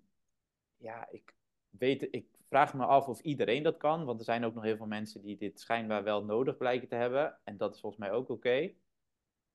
[0.78, 1.36] ja, ik
[1.70, 4.78] weet, ik vraag me af of iedereen dat kan, want er zijn ook nog heel
[4.78, 7.40] veel mensen die dit schijnbaar wel nodig blijken te hebben.
[7.44, 8.72] En dat is volgens mij ook oké.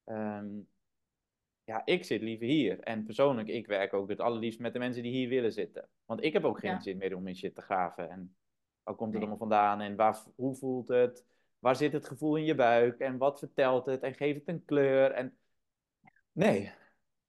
[0.05, 0.61] Ehm,
[1.71, 2.81] ja, ik zit liever hier.
[2.81, 5.89] En persoonlijk, ik werk ook het allerliefst met de mensen die hier willen zitten.
[6.05, 8.11] Want ik heb ook geen zin meer om in shit te graven.
[8.11, 8.35] En
[8.83, 11.27] Waar komt het allemaal vandaan en waar, hoe voelt het?
[11.59, 14.03] Waar zit het gevoel in je buik en wat vertelt het?
[14.03, 15.11] En geeft het een kleur?
[15.11, 15.39] En...
[16.33, 16.73] Nee.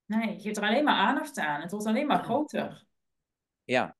[0.04, 1.60] Nee, je geeft er alleen maar aandacht aan.
[1.60, 2.84] Het wordt alleen maar groter.
[3.64, 3.96] Ja.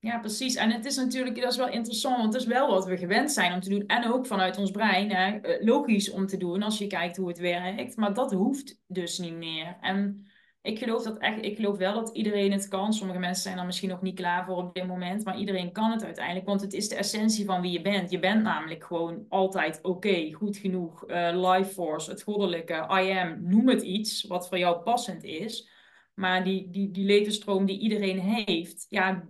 [0.00, 0.54] Ja, precies.
[0.54, 3.32] En het is natuurlijk, dat is wel interessant, want het is wel wat we gewend
[3.32, 3.86] zijn om te doen.
[3.86, 7.28] En ook vanuit ons brein, hè, eh, logisch om te doen als je kijkt hoe
[7.28, 7.96] het werkt.
[7.96, 9.76] Maar dat hoeft dus niet meer.
[9.80, 10.26] En
[10.62, 12.92] ik geloof dat echt, ik geloof wel dat iedereen het kan.
[12.92, 15.90] Sommige mensen zijn er misschien nog niet klaar voor op dit moment, maar iedereen kan
[15.90, 18.10] het uiteindelijk, want het is de essentie van wie je bent.
[18.10, 23.48] Je bent namelijk gewoon altijd oké, goed genoeg, uh, life force, het goddelijke, I am,
[23.48, 25.68] noem het iets wat voor jou passend is.
[26.14, 29.26] Maar die, die, die levensstroom die iedereen heeft, ja,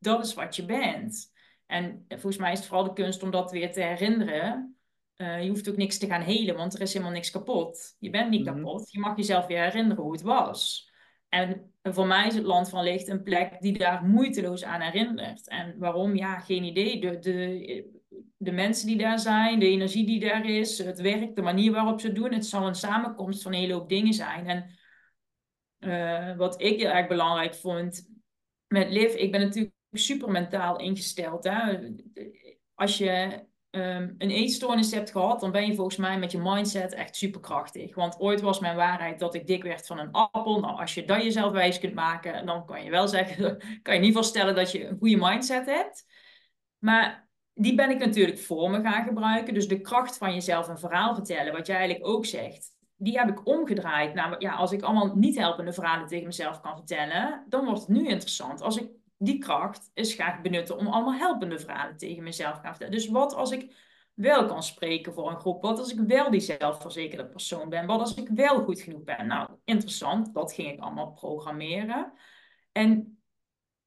[0.00, 1.32] dat is wat je bent.
[1.66, 4.76] En volgens mij is het vooral de kunst om dat weer te herinneren.
[5.16, 7.96] Uh, je hoeft ook niks te gaan helen, want er is helemaal niks kapot.
[7.98, 8.54] Je bent niet mhm.
[8.54, 8.90] kapot.
[8.90, 10.90] Je mag jezelf weer herinneren hoe het was.
[11.28, 15.48] En voor mij is het land van licht een plek die daar moeiteloos aan herinnert.
[15.48, 16.16] En waarom?
[16.16, 17.00] Ja, geen idee.
[17.00, 18.00] De, de,
[18.36, 22.00] de mensen die daar zijn, de energie die daar is, het werk, de manier waarop
[22.00, 22.32] ze het doen.
[22.32, 24.46] Het zal een samenkomst van een hele hoop dingen zijn.
[24.46, 24.78] En
[25.78, 28.08] uh, wat ik heel erg belangrijk vond
[28.66, 31.44] met Liv, ik ben natuurlijk super mentaal ingesteld.
[31.44, 31.78] Hè?
[32.74, 36.92] Als je um, een eetstoornis hebt gehad, dan ben je volgens mij met je mindset
[36.92, 37.94] echt superkrachtig.
[37.94, 40.60] Want ooit was mijn waarheid dat ik dik werd van een appel.
[40.60, 44.00] Nou, als je dat jezelf wijs kunt maken, dan kan je wel zeggen, kan je
[44.00, 46.06] niet voorstellen dat je een goede mindset hebt.
[46.78, 49.54] Maar die ben ik natuurlijk voor me gaan gebruiken.
[49.54, 53.28] Dus de kracht van jezelf een verhaal vertellen, wat jij eigenlijk ook zegt, die heb
[53.28, 54.14] ik omgedraaid.
[54.14, 57.88] Nou, ja, als ik allemaal niet helpende verhalen tegen mezelf kan vertellen, dan wordt het
[57.88, 58.60] nu interessant.
[58.60, 58.88] Als ik
[59.22, 62.92] die kracht is ga benutten om allemaal helpende verhalen tegen mezelf te vertellen.
[62.92, 63.74] Dus wat als ik
[64.14, 65.62] wel kan spreken voor een groep?
[65.62, 67.86] Wat als ik wel die zelfverzekerde persoon ben?
[67.86, 69.26] Wat als ik wel goed genoeg ben?
[69.26, 70.34] Nou, interessant.
[70.34, 72.12] Dat ging ik allemaal programmeren.
[72.72, 73.20] En,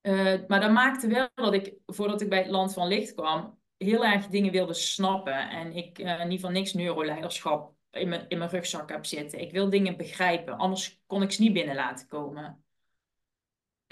[0.01, 3.59] uh, maar dat maakte wel dat ik, voordat ik bij het Land van Licht kwam,
[3.77, 5.49] heel erg dingen wilde snappen.
[5.49, 9.39] En ik uh, in ieder geval niks neuroleiderschap in mijn, in mijn rugzak heb zitten.
[9.39, 12.63] Ik wil dingen begrijpen, anders kon ik ze niet binnen laten komen.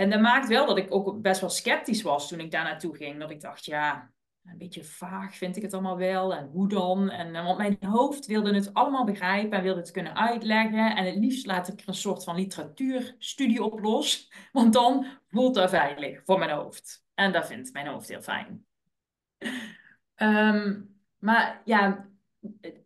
[0.02, 2.96] En dat maakt wel dat ik ook best wel sceptisch was toen ik daar naartoe
[2.96, 3.20] ging.
[3.20, 4.12] Dat ik dacht, ja,
[4.46, 6.36] een beetje vaag vind ik het allemaal wel.
[6.36, 7.10] En hoe dan?
[7.10, 10.96] En, eh, want mijn hoofd wilde het allemaal begrijpen en wilde het kunnen uitleggen.
[10.96, 14.32] En het liefst laat ik er een soort van literatuurstudie op los.
[14.52, 17.06] Want dan voelt dat veilig voor mijn hoofd.
[17.14, 18.66] En dat vindt mijn hoofd heel fijn.
[20.16, 22.10] Um, maar ja,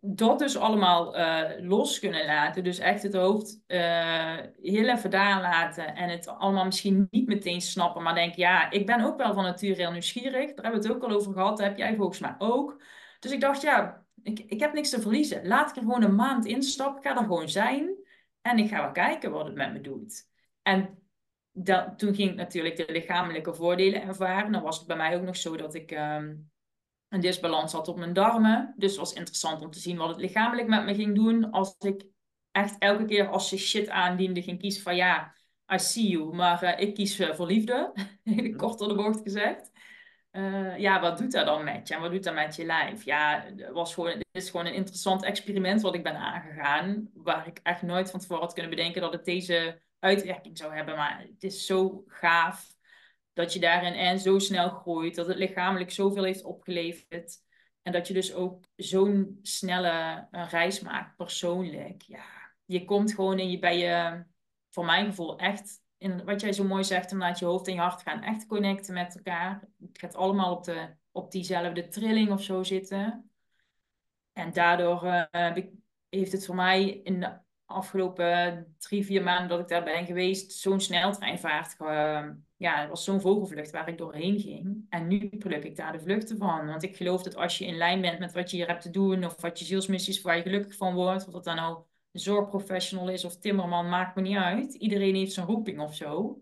[0.02, 2.64] dat dus allemaal uh, los kunnen laten.
[2.64, 5.96] Dus echt het hoofd uh, heel even daar laten.
[5.96, 8.04] En het allemaal misschien niet meteen snappen.
[8.04, 10.54] Maar denk, ja, ik ben ook wel van nature heel nieuwsgierig.
[10.54, 11.60] Daar hebben we het ook al over gehad.
[11.60, 12.84] Heb jij volgens mij ook.
[13.20, 15.48] Dus ik dacht, ja, ik, ik heb niks te verliezen.
[15.48, 16.98] Laat ik er gewoon een maand instappen.
[16.98, 17.96] Ik ga er gewoon zijn.
[18.42, 20.30] En ik ga wel kijken wat het met me doet.
[20.62, 21.00] En
[21.52, 24.52] dat, toen ging ik natuurlijk de lichamelijke voordelen ervaren.
[24.52, 25.92] Dan was het bij mij ook nog zo dat ik...
[25.92, 26.54] Um,
[27.16, 28.74] een disbalans had op mijn darmen.
[28.78, 31.52] Dus het was interessant om te zien wat het lichamelijk met me ging doen.
[31.52, 32.06] Als ik
[32.52, 35.36] echt elke keer als je shit aandiende ging kiezen van ja,
[35.74, 37.94] I see you, maar uh, ik kies uh, voor liefde.
[38.24, 38.56] Mhm.
[38.56, 39.72] Kort door de bocht gezegd.
[40.32, 41.94] Uh, ja, wat doet dat dan met je?
[41.94, 43.04] En wat doet dat met je lijf?
[43.04, 47.10] Ja, het, was gewoon, het is gewoon een interessant experiment wat ik ben aangegaan.
[47.14, 50.96] Waar ik echt nooit van tevoren had kunnen bedenken dat het deze uitwerking zou hebben.
[50.96, 52.75] Maar het is zo gaaf
[53.36, 57.44] dat je daarin en zo snel groeit, dat het lichamelijk zoveel heeft opgeleverd.
[57.82, 62.02] En dat je dus ook zo'n snelle uh, reis maakt, persoonlijk.
[62.02, 62.26] Ja,
[62.66, 64.24] je komt gewoon in je, bij je,
[64.70, 67.80] voor mijn gevoel, echt, in, wat jij zo mooi zegt, omdat je hoofd en je
[67.80, 69.68] hart gaan echt connecten met elkaar.
[69.80, 73.32] Het gaat allemaal op, de, op diezelfde trilling of zo zitten.
[74.34, 75.56] En daardoor uh,
[76.10, 80.52] heeft het voor mij in de afgelopen drie, vier maanden dat ik daar ben geweest,
[80.52, 81.76] zo'n sneltreinvaart
[82.58, 84.86] ja, het was zo'n vogelvlucht waar ik doorheen ging.
[84.90, 86.68] En nu pluk ik daar de vluchten van.
[86.68, 88.90] Want ik geloof dat als je in lijn bent met wat je hier hebt te
[88.90, 93.10] doen, of wat je zielsmissies waar je gelukkig van wordt, of dat dan nou zorgprofessional
[93.10, 94.74] is of timmerman, maakt me niet uit.
[94.74, 96.42] Iedereen heeft zijn roeping of zo.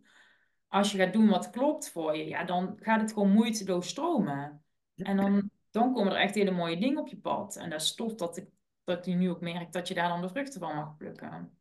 [0.67, 4.63] Als je gaat doen wat klopt voor je, ja, dan gaat het gewoon moeiteloos stromen.
[4.95, 7.55] En dan, dan komen er echt hele mooie dingen op je pad.
[7.55, 8.47] En dat is tof dat ik,
[8.83, 11.57] dat je nu ook merkt dat je daar dan de vruchten van mag plukken.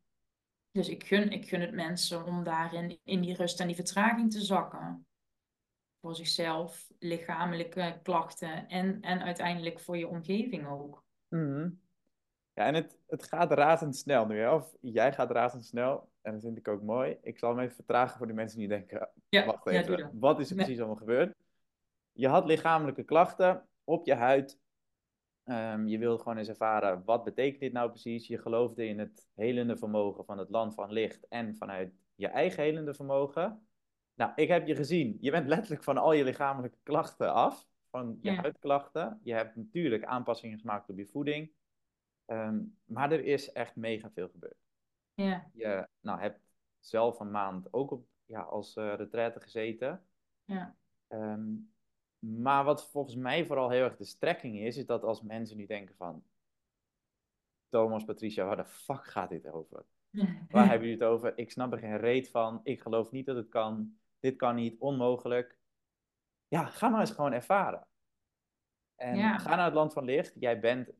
[0.72, 4.32] Dus ik gun, ik gun het mensen om daarin in die rust en die vertraging
[4.32, 5.06] te zakken.
[6.00, 11.04] Voor zichzelf, lichamelijke klachten en, en uiteindelijk voor je omgeving ook.
[11.28, 11.70] Mhm.
[12.54, 14.54] Ja, en het, het gaat razendsnel nu, hè?
[14.54, 16.10] of jij gaat razendsnel.
[16.22, 17.18] En dat vind ik ook mooi.
[17.22, 20.50] Ik zal hem even vertragen voor de mensen die denken, ja, wacht even, wat is
[20.50, 21.34] er precies allemaal gebeurd?
[22.12, 24.58] Je had lichamelijke klachten op je huid,
[25.44, 28.26] Um, je wil gewoon eens ervaren, wat betekent dit nou precies?
[28.26, 32.62] Je geloofde in het helende vermogen van het land van licht en vanuit je eigen
[32.62, 33.66] helende vermogen.
[34.14, 35.16] Nou, ik heb je gezien.
[35.20, 39.20] Je bent letterlijk van al je lichamelijke klachten af, van je huidklachten.
[39.22, 41.52] Je hebt natuurlijk aanpassingen gemaakt op je voeding.
[42.26, 44.68] Um, maar er is echt mega veel gebeurd.
[45.14, 45.50] Ja.
[45.52, 46.40] Je nou, hebt
[46.78, 50.04] zelf een maand ook op, ja, als uh, retraite gezeten.
[50.44, 50.76] Ja.
[51.08, 51.72] Um,
[52.22, 55.66] maar wat volgens mij vooral heel erg de strekking is, is dat als mensen nu
[55.66, 56.24] denken van...
[57.68, 59.84] Thomas, Patricia, waar de fuck gaat dit over?
[60.50, 61.38] Waar hebben jullie het over?
[61.38, 62.60] Ik snap er geen reet van.
[62.62, 63.98] Ik geloof niet dat het kan.
[64.20, 64.78] Dit kan niet.
[64.78, 65.58] Onmogelijk.
[66.48, 67.86] Ja, ga maar eens gewoon ervaren.
[68.96, 70.32] En ga naar het land van licht.
[70.38, 70.90] Jij bent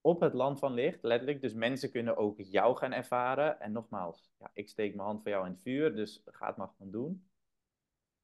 [0.00, 1.40] op het land van licht, letterlijk.
[1.40, 3.60] Dus mensen kunnen ook jou gaan ervaren.
[3.60, 5.96] En nogmaals, ja, ik steek mijn hand voor jou in het vuur.
[5.96, 7.27] Dus ga het maar gewoon doen.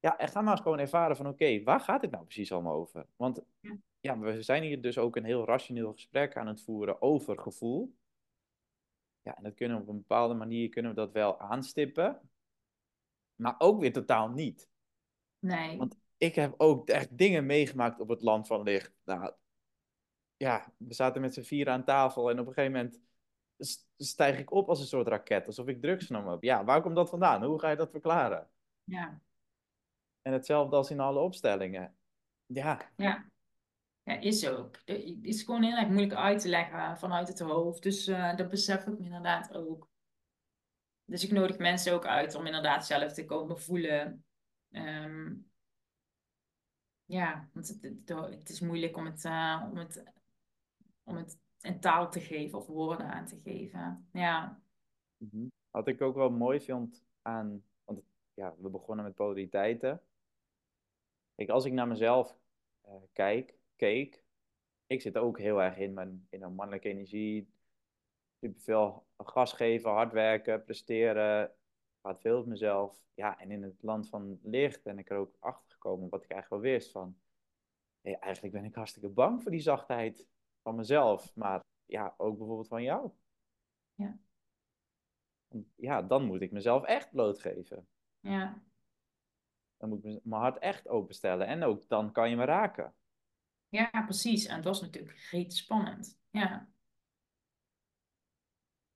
[0.05, 2.73] Ja, en ga maar eens gewoon ervaren van oké, waar gaat dit nou precies allemaal
[2.75, 3.07] over?
[3.15, 3.41] Want
[3.99, 4.19] ja.
[4.19, 7.95] we zijn hier dus ook een heel rationeel gesprek aan het voeren over gevoel.
[9.21, 12.29] Ja, en dat kunnen we op een bepaalde manier kunnen we dat wel aanstippen.
[13.35, 14.69] Maar ook weer totaal niet.
[15.39, 15.77] Nee.
[15.77, 18.93] Want ik heb ook echt dingen meegemaakt op het land van licht.
[19.03, 19.33] Nou,
[20.37, 23.01] ja, we zaten met z'n vier aan tafel en op een gegeven moment
[23.97, 26.43] stijg ik op als een soort raket, alsof ik drugs genomen heb.
[26.43, 27.43] Ja, waar komt dat vandaan?
[27.43, 28.49] Hoe ga je dat verklaren?
[28.83, 29.23] Ja.
[30.25, 31.95] En hetzelfde als in alle opstellingen.
[32.45, 32.91] Ja.
[32.95, 33.25] Ja,
[34.03, 34.75] ja is ook.
[34.85, 37.83] Het is gewoon heel erg moeilijk uit te leggen vanuit het hoofd.
[37.83, 39.89] Dus uh, dat besef ik inderdaad ook.
[41.05, 44.25] Dus ik nodig mensen ook uit om inderdaad zelf te komen voelen.
[44.69, 45.51] Um,
[47.05, 47.81] ja, want het,
[48.31, 50.03] het, is moeilijk om het, uh, om, het,
[51.03, 54.09] om het in taal te geven of woorden aan te geven.
[54.11, 54.61] Ja.
[55.17, 55.47] Mhm.
[55.71, 58.01] Wat ik ook wel mooi vond aan, want
[58.33, 60.01] ja, we begonnen met polariteiten.
[61.35, 62.37] Kijk, als ik naar mezelf
[62.85, 64.23] uh, kijk, keek,
[64.87, 67.53] ik zit ook heel erg in mijn in een mannelijke energie.
[68.39, 71.51] Superveel gas geven, hard werken, presteren.
[72.01, 73.03] Gaat veel op mezelf.
[73.13, 76.31] Ja, en in het land van licht ben ik er ook achter gekomen wat ik
[76.31, 77.17] eigenlijk wel wist van.
[78.01, 80.27] Hey, eigenlijk ben ik hartstikke bang voor die zachtheid
[80.61, 83.11] van mezelf, maar ja, ook bijvoorbeeld van jou.
[83.95, 84.19] Ja.
[85.75, 87.87] Ja, dan moet ik mezelf echt blootgeven.
[88.19, 88.63] Ja.
[89.89, 91.47] Dan moet ik mijn hart echt openstellen.
[91.47, 92.93] En ook dan kan je me raken.
[93.69, 94.45] Ja, precies.
[94.45, 96.19] En dat is natuurlijk reet spannend.
[96.29, 96.67] Ja.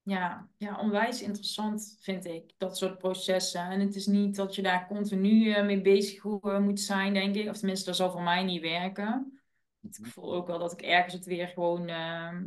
[0.01, 3.61] Ja, ja, onwijs interessant vind ik, dat soort processen.
[3.61, 6.23] En het is niet dat je daar continu eh, mee bezig
[6.59, 7.49] moet zijn, denk ik.
[7.49, 9.41] Of tenminste, dat zal voor mij niet werken.
[9.81, 10.09] Ik mhm.
[10.09, 11.87] voel ook wel dat ik ergens het weer gewoon...
[11.87, 12.43] Ehm,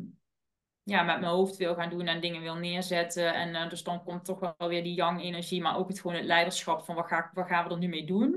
[0.82, 3.34] ja, met mijn hoofd wil gaan doen en dingen wil neerzetten.
[3.34, 6.16] En uh, dus dan komt toch wel weer die yang energie, maar ook het gewoon
[6.16, 8.30] het leiderschap van wat, ga, wat gaan we er nu mee doen.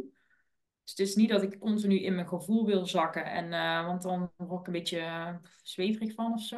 [0.84, 4.02] Dus het is niet dat ik continu in mijn gevoel wil zakken, en, uh, want
[4.02, 6.58] dan word ik een beetje uh, zweverig van of zo.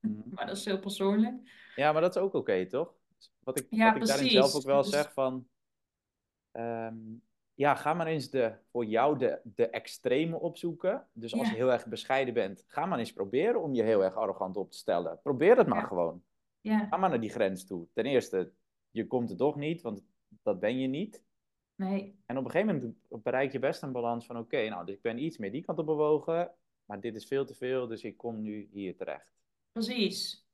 [0.00, 0.24] Mm.
[0.34, 1.34] maar dat is heel persoonlijk.
[1.76, 2.94] Ja, maar dat is ook oké, toch?
[3.38, 4.90] Wat ik, ja, wat ik daarin zelf ook wel dus...
[4.90, 5.48] zeg van...
[6.52, 7.22] Um,
[7.58, 11.08] ja, ga maar eens de, voor jou de, de extreme opzoeken.
[11.12, 14.14] Dus als je heel erg bescheiden bent, ga maar eens proberen om je heel erg
[14.14, 15.20] arrogant op te stellen.
[15.22, 16.22] Probeer het maar gewoon.
[16.60, 16.86] Ja.
[16.86, 17.88] Ga maar naar die grens toe.
[17.92, 18.52] Ten eerste,
[18.90, 20.04] je komt er toch niet, want
[20.42, 21.24] dat ben je niet.
[21.74, 22.22] Nee.
[22.26, 25.02] En op een gegeven moment bereik je best een balans van: oké, nou, dus ik
[25.02, 26.54] ben iets meer die kant op bewogen,
[26.84, 29.32] maar dit is veel te veel, dus ik kom nu hier terecht.
[29.72, 30.47] Precies.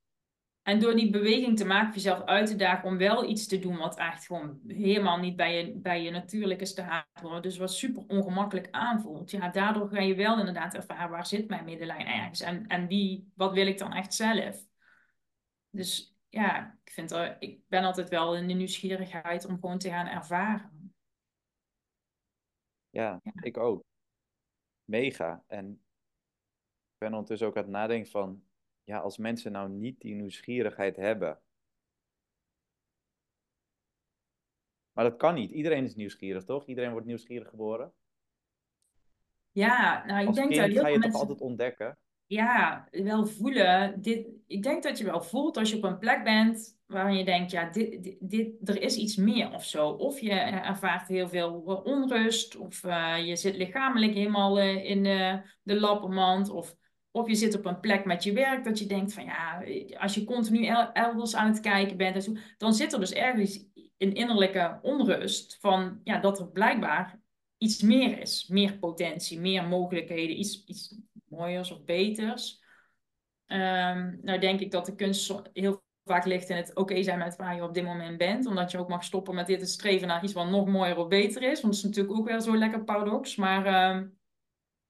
[0.64, 3.76] En door die beweging te maken, jezelf uit te dagen om wel iets te doen
[3.76, 7.42] wat echt gewoon helemaal niet bij je, bij je natuurlijke staat hoort.
[7.42, 9.30] Dus wat super ongemakkelijk aanvoelt.
[9.30, 12.40] Ja, daardoor ga je wel inderdaad ervaren waar zit mijn middenlijn ergens.
[12.40, 14.66] En, en wie, wat wil ik dan echt zelf?
[15.70, 19.88] Dus ja, ik, vind er, ik ben altijd wel in de nieuwsgierigheid om gewoon te
[19.88, 20.94] gaan ervaren.
[22.90, 23.32] Ja, ja.
[23.40, 23.84] ik ook.
[24.84, 25.44] Mega.
[25.46, 28.44] En ik ben ondertussen ook aan het nadenken van
[28.84, 31.40] ja, als mensen nou niet die nieuwsgierigheid hebben.
[34.92, 35.50] Maar dat kan niet.
[35.50, 36.66] Iedereen is nieuwsgierig, toch?
[36.66, 37.92] Iedereen wordt nieuwsgierig geboren.
[39.52, 41.10] Ja, nou ik als denk kind dat heel ga je mensen...
[41.10, 41.98] toch altijd ontdekken?
[42.26, 44.02] Ja, wel voelen.
[44.02, 47.24] Dit, ik denk dat je wel voelt als je op een plek bent waarin je
[47.24, 49.88] denkt, ja, dit, dit, dit er is iets meer of zo.
[49.88, 55.42] Of je ervaart heel veel onrust, of uh, je zit lichamelijk helemaal uh, in de,
[55.62, 56.76] de lappenmand, of
[57.16, 59.64] of je zit op een plek met je werk dat je denkt van ja,
[59.98, 63.64] als je continu elders aan het kijken bent, dan zit er dus ergens
[63.98, 67.20] een innerlijke onrust van ja, dat er blijkbaar
[67.58, 68.46] iets meer is.
[68.48, 70.96] Meer potentie, meer mogelijkheden, iets, iets
[71.28, 72.62] mooiers of beters.
[73.46, 77.36] Um, nou denk ik dat de kunst heel vaak ligt in het oké zijn met
[77.36, 78.46] waar je op dit moment bent.
[78.46, 81.08] Omdat je ook mag stoppen met dit te streven naar iets wat nog mooier of
[81.08, 81.60] beter is.
[81.60, 83.36] Want dat is natuurlijk ook wel zo lekker paradox.
[83.36, 84.18] Maar um,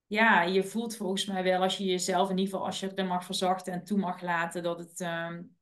[0.06, 3.06] ja, je voelt volgens mij wel als je jezelf in ieder geval, als je het
[3.06, 5.56] mag verzachten en toe mag laten, dat het, um,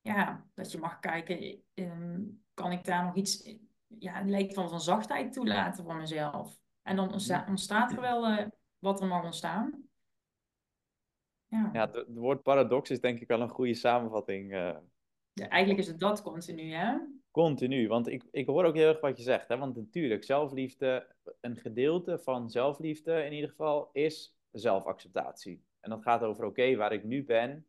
[0.00, 3.56] ja, dat je mag kijken, um, kan ik daar nog iets,
[3.98, 6.60] ja, lijkt van, van zachtheid toelaten voor mezelf.
[6.82, 7.12] En dan
[7.48, 8.46] ontstaat er wel uh,
[8.78, 9.88] wat er mag ontstaan.
[11.46, 14.52] Ja, ja het woord paradox is denk ik wel een goede samenvatting.
[14.52, 14.76] Uh...
[15.32, 16.96] Ja, eigenlijk is het dat continu, hè?
[17.34, 19.48] Continu, want ik, ik hoor ook heel erg wat je zegt.
[19.48, 19.58] Hè?
[19.58, 21.06] Want natuurlijk, zelfliefde,
[21.40, 25.64] een gedeelte van zelfliefde in ieder geval, is zelfacceptatie.
[25.80, 27.66] En dat gaat over, oké, waar ik nu ben,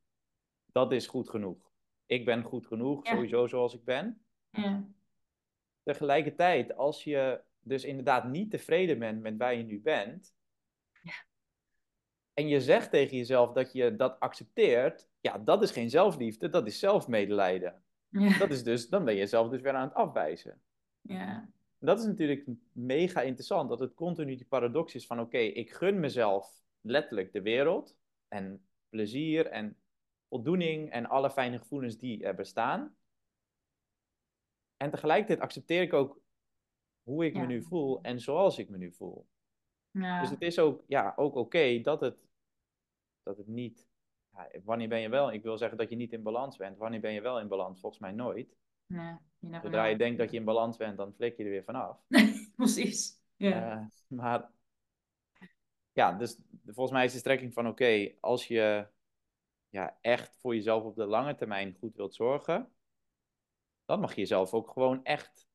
[0.72, 1.72] dat is goed genoeg.
[2.05, 4.26] Ik ben goed genoeg, sowieso zoals ik ben.
[4.49, 4.88] Ja.
[5.84, 10.36] Tegelijkertijd, als je dus inderdaad niet tevreden bent met waar je nu bent,
[11.01, 11.26] ja.
[12.34, 16.68] en je zegt tegen jezelf dat je dat accepteert, ja, dat is geen zelfliefde, dat
[16.68, 17.84] is zelfmedelijden.
[18.20, 18.38] Ja.
[18.38, 20.61] Dat is dus, dan ben je jezelf dus weer aan het afwijzen.
[21.01, 21.49] Ja.
[21.80, 25.99] Dat is natuurlijk mega interessant, dat het continu die paradox is van oké, ik gun
[25.99, 27.97] mezelf letterlijk de wereld
[28.28, 29.78] en plezier en
[30.30, 32.95] voldoening en alle fijne gevoelens die er bestaan.
[34.78, 36.22] En tegelijkertijd accepteer ik ook
[37.03, 39.28] hoe ik me nu voel en zoals ik me nu voel.
[39.91, 40.22] Ja.
[40.22, 42.18] Dus het is ook, ja, ook oké dat, het,
[43.24, 43.88] dat het niet
[44.63, 46.77] wanneer ben je wel, ik wil zeggen dat je niet in balans bent.
[46.77, 47.79] Wanneer ben je wel in balans?
[47.79, 48.57] Volgens mij nooit.
[48.88, 49.15] Nee,
[49.61, 51.99] Zodra je denkt dat je in balans bent, dan flik je er weer vanaf.
[52.55, 53.23] precies.
[53.36, 53.77] Ja.
[53.77, 54.51] Uh, maar
[55.93, 58.88] ja, dus volgens mij is de strekking van oké, als je
[59.69, 62.69] ja, echt voor jezelf op de lange termijn goed wilt zorgen,
[63.86, 65.47] dan mag je jezelf ook gewoon echt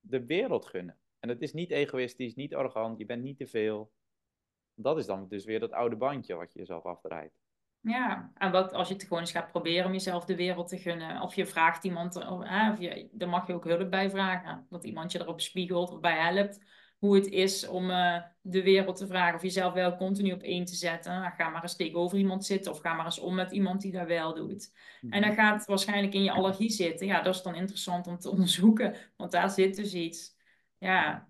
[0.00, 0.98] de wereld gunnen.
[1.18, 3.92] En dat is niet egoïstisch, niet arrogant, je bent niet te veel.
[4.74, 7.32] Dat is dan dus weer dat oude bandje wat je jezelf afdraait.
[7.86, 10.78] Ja, en wat als je het gewoon eens gaat proberen om jezelf de wereld te
[10.78, 11.20] gunnen.
[11.20, 14.66] Of je vraagt iemand, of, of je, daar mag je ook hulp bij vragen.
[14.68, 16.64] Dat iemand je erop spiegelt of bij helpt.
[16.98, 19.34] Hoe het is om uh, de wereld te vragen.
[19.34, 21.12] Of jezelf wel continu op één te zetten.
[21.12, 22.72] Nou, ga maar eens tegenover iemand zitten.
[22.72, 24.72] Of ga maar eens om met iemand die dat wel doet.
[25.00, 25.40] En dan mhm.
[25.40, 27.06] gaat het waarschijnlijk in je allergie zitten.
[27.06, 28.94] Ja, dat is dan interessant om te onderzoeken.
[29.16, 30.36] Want daar zit dus iets.
[30.78, 31.28] Ja.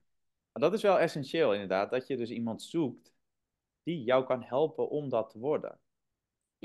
[0.52, 1.90] Dat is wel essentieel inderdaad.
[1.90, 3.14] Dat je dus iemand zoekt
[3.82, 5.78] die jou kan helpen om dat te worden.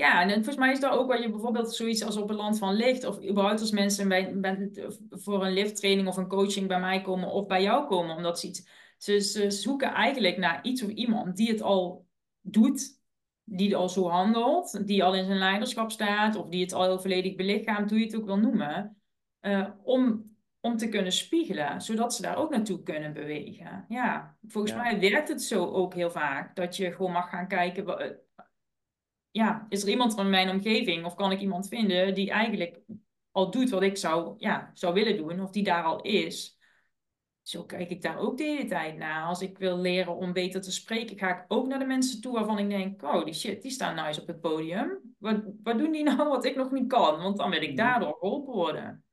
[0.02, 2.58] Ja, en volgens mij is dat ook wat je bijvoorbeeld zoiets als op een land
[2.58, 4.72] van licht, of überhaupt als mensen bij, bij,
[5.10, 8.48] voor een lifttraining of een coaching bij mij komen of bij jou komen, omdat ze
[8.48, 12.08] iets, ze, ze zoeken eigenlijk naar iets of iemand die het al
[12.42, 13.00] doet,
[13.44, 16.84] die het al zo handelt, die al in zijn leiderschap staat, of die het al
[16.84, 19.02] heel volledig belichaamt, hoe je het ook wil noemen,
[19.42, 20.24] uh, om,
[20.60, 23.86] om te kunnen spiegelen, zodat ze daar ook naartoe kunnen bewegen.
[23.88, 27.86] Ja, volgens mij werkt het zo ook heel vaak, dat je gewoon mag gaan kijken
[29.32, 32.80] ja, is er iemand in mijn omgeving of kan ik iemand vinden die eigenlijk
[33.32, 36.60] al doet wat ik zou, ja, zou willen doen of die daar al is?
[37.42, 39.26] Zo kijk ik daar ook de hele tijd naar.
[39.26, 42.34] Als ik wil leren om beter te spreken, ga ik ook naar de mensen toe
[42.34, 45.16] waarvan ik denk, oh die shit, die staan nice op het podium.
[45.18, 47.22] Wat, wat doen die nou wat ik nog niet kan?
[47.22, 49.04] Want dan wil ik daardoor geholpen worden.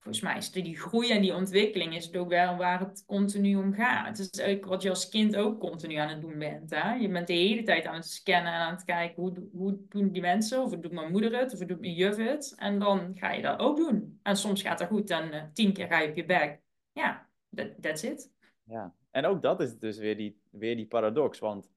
[0.00, 3.56] Volgens mij is die groei en die ontwikkeling is het ook wel waar het continu
[3.56, 4.06] om gaat.
[4.06, 6.70] Het is eigenlijk wat je als kind ook continu aan het doen bent.
[6.70, 6.94] Hè?
[6.94, 10.10] Je bent de hele tijd aan het scannen en aan het kijken hoe, hoe doen
[10.10, 12.54] die mensen, of doet mijn moeder het, of doet mijn juf het.
[12.56, 14.18] En dan ga je dat ook doen.
[14.22, 16.60] En soms gaat dat goed en eh, tien keer ga je op je bek.
[16.92, 18.30] Ja, that, that's it.
[18.64, 21.38] Ja, en ook dat is dus weer die, weer die paradox.
[21.38, 21.70] Want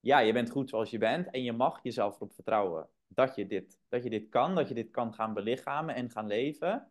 [0.00, 3.46] ja, je bent goed zoals je bent en je mag jezelf erop vertrouwen dat je
[3.46, 6.88] dit, dat je dit kan, dat je dit kan gaan belichamen en gaan leven.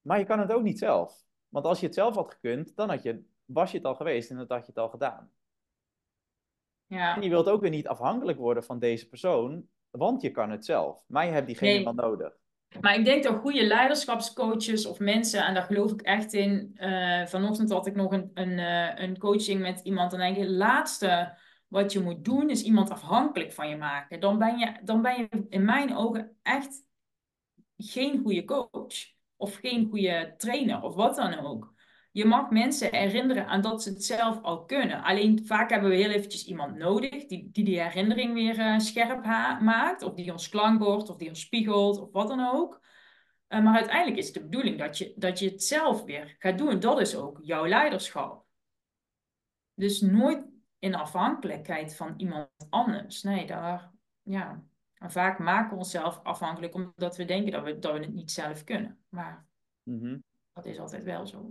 [0.00, 1.22] Maar je kan het ook niet zelf.
[1.48, 4.30] Want als je het zelf had gekund, dan had je, was je het al geweest
[4.30, 5.30] en dan had je het al gedaan.
[6.86, 7.16] Ja.
[7.16, 10.64] En je wilt ook weer niet afhankelijk worden van deze persoon, want je kan het
[10.64, 11.04] zelf.
[11.06, 11.84] Maar je hebt diegene Nee.
[11.84, 12.32] wel nodig.
[12.80, 16.72] Maar ik denk dat goede leiderschapscoaches of mensen, en daar geloof ik echt in.
[16.74, 20.12] eh, vanochtend had ik nog een, een, eh, een coaching met iemand.
[20.12, 21.38] En denk ik, het laatste
[21.68, 24.20] wat je moet doen, is iemand afhankelijk van je maken.
[24.20, 26.82] Dan ben je, dan ben je in mijn ogen echt
[27.76, 29.18] geen goede coach.
[29.40, 31.72] Of geen goede trainer, of wat dan ook.
[32.12, 35.02] Je mag mensen herinneren aan dat ze het zelf al kunnen.
[35.02, 39.24] Alleen vaak hebben we heel eventjes iemand nodig die die, die herinnering weer eh, scherp
[39.60, 40.02] maakt.
[40.02, 42.80] Of die ons klankbord, of die ons spiegelt, of wat dan ook.
[43.46, 46.58] Eh, maar uiteindelijk is het de bedoeling dat je, dat je het zelf weer gaat
[46.58, 46.80] doen.
[46.80, 48.44] Dat is ook jouw leiderschap.
[49.74, 50.46] Dus nooit
[50.78, 53.22] in afhankelijkheid van iemand anders.
[53.22, 53.90] Nee, daar,
[54.22, 54.64] ja.
[55.00, 58.30] En vaak maken we onszelf afhankelijk omdat we denken dat we, dat we het niet
[58.30, 58.98] zelf kunnen.
[59.08, 59.46] Maar
[59.82, 60.18] Mhm.
[60.52, 61.50] dat is altijd wel zo.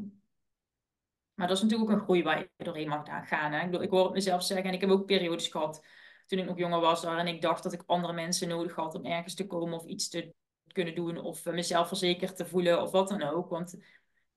[1.34, 3.52] Maar dat is natuurlijk ook een groei waar je doorheen mag gaan.
[3.52, 3.60] Hè?
[3.60, 5.86] Ik, bedoel, ik hoor het mezelf zeggen en ik heb ook periodes gehad
[6.26, 9.06] toen ik nog jonger was waarin ik dacht dat ik andere mensen nodig had om
[9.06, 10.34] ergens te komen of iets te
[10.68, 13.50] kunnen doen of mezelf verzekerd te voelen of wat dan ook.
[13.50, 13.76] Want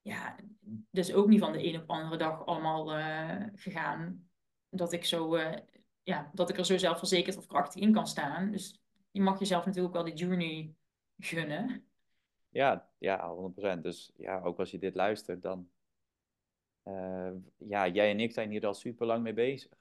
[0.01, 0.35] ja,
[0.91, 4.29] dat is ook niet van de een op de andere dag allemaal eh, gegaan
[4.69, 5.59] dat ik, zo, eh,
[6.03, 8.51] ja, dat ik er zo zelfverzekerd of krachtig in kan staan.
[8.51, 8.82] Dus
[9.13, 10.73] je mag jezelf natuurlijk wel die journey
[11.19, 11.85] gunnen.
[12.49, 13.35] Ja, ja,
[13.77, 13.81] 100%.
[13.81, 15.69] Dus ja, ook als je dit luistert, dan.
[16.83, 19.71] eh, ja, jij en ik zijn hier al super lang mee bezig.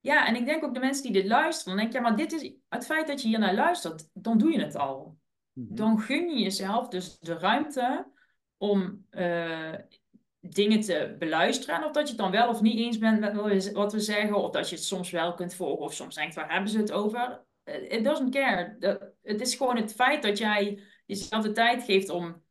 [0.00, 2.16] Ja, en ik denk ook de mensen die dit luisteren, dan denk je, ja, maar
[2.16, 5.18] dit is het feit dat je hier naar luistert, dan doe je het al.
[5.52, 5.74] Mhm.
[5.74, 8.06] Dan gun je jezelf dus de ruimte
[8.56, 9.74] om eh,
[10.40, 11.74] dingen te beluisteren.
[11.76, 13.92] En of dat je het dan wel of niet eens bent met wat we- wat
[13.92, 16.70] we zeggen, of dat je het soms wel kunt volgen, of soms denkt, waar hebben
[16.70, 17.44] ze het over?
[17.64, 18.76] Eh, It doesn't care.
[19.22, 22.42] Het is gewoon het feit dat jij jezelf de tijd geeft om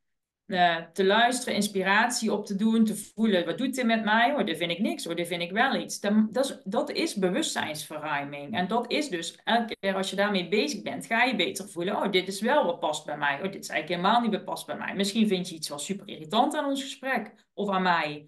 [0.46, 4.34] eh, te luisteren, inspiratie op te doen, te voelen, wat doet dit met mij?
[4.34, 6.00] Oh, dit vind ik niks, oh, dit vind ik wel iets.
[6.00, 8.54] Dan- Dat is, dat bewustzijnsverruiming.
[8.56, 11.96] En dat is dus, elke keer als je daarmee bezig bent, ga je beter voelen,
[11.96, 13.36] oh, dit is wel wat past bij mij.
[13.36, 14.96] Oh, dit is eigenlijk helemaal niet wat past bij mij.
[14.96, 18.28] Misschien vind je iets wel super irritant aan ons gesprek, of aan mij.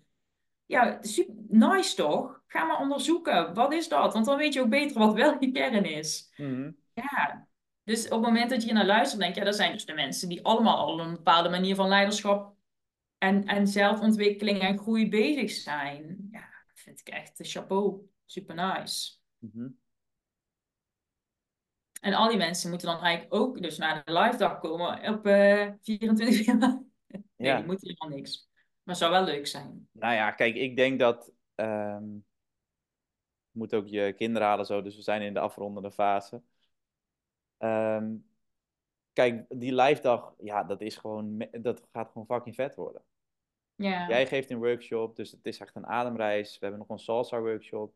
[0.73, 2.41] Ja, super, nice toch?
[2.47, 4.13] Ga maar onderzoeken, wat is dat?
[4.13, 6.33] Want dan weet je ook beter wat wel je kern is.
[6.37, 6.71] Mhm.
[6.93, 7.47] Ja,
[7.83, 9.93] dus op het moment dat je naar luistert, denk je, ja, dat zijn dus de
[9.93, 12.55] mensen die allemaal al een bepaalde manier van leiderschap
[13.17, 16.27] en, en zelfontwikkeling en groei bezig zijn.
[16.31, 18.01] Ja, dat vind ik echt de chapeau.
[18.25, 19.11] Super nice.
[19.37, 19.67] Mhm.
[22.01, 25.25] En al die mensen moeten dan eigenlijk ook dus naar de live dag komen op
[25.25, 26.77] eh 24 februari.
[27.07, 27.55] Nee, Ja.
[27.57, 28.49] die moeten helemaal niks.
[28.83, 29.87] Maar zou wel leuk zijn.
[29.91, 31.31] Nou ja, kijk, ik denk dat.
[31.55, 32.05] ehm,
[33.51, 36.41] je moet ook je kinderen halen zo, dus we zijn in de afrondende fase.
[37.57, 38.15] Ehm,
[39.13, 43.03] kijk, die live dag, ja, dat is gewoon, dat gaat gewoon fucking vet worden.
[43.75, 46.51] Ja, Jij geeft een workshop, dus het is echt een ademreis.
[46.59, 47.95] We hebben nog een salsa workshop.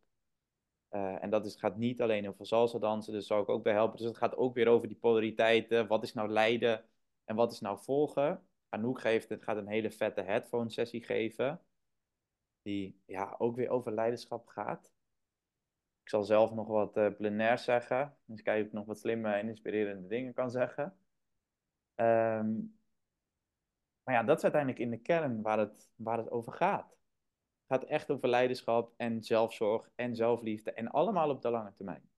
[0.90, 3.74] Eh, en dat is, gaat niet alleen over salsa dansen, dus zou ik ook bij
[3.74, 3.98] helpen.
[3.98, 5.88] Dus het gaat ook weer over die polariteiten.
[5.88, 6.86] Wat is nou leiden
[7.26, 8.47] en wat is nou volgen?
[8.70, 11.62] Anouk geeft, gaat een hele vette headphone sessie geven.
[12.62, 14.92] Die ja, ook weer over leiderschap gaat.
[16.02, 18.18] Ik zal zelf nog wat eh plenair zeggen.
[18.26, 20.98] Dus kijken of ik nog wat slimme en inspirerende dingen kan zeggen.
[21.96, 22.56] Ehm,
[24.04, 26.90] maar ja, dat is uiteindelijk in de kern waar het, waar het over gaat.
[26.90, 30.74] Het gaat echt over leiderschap en zelfzorg en zelfliefde.
[30.74, 32.10] En allemaal op de lange termijn.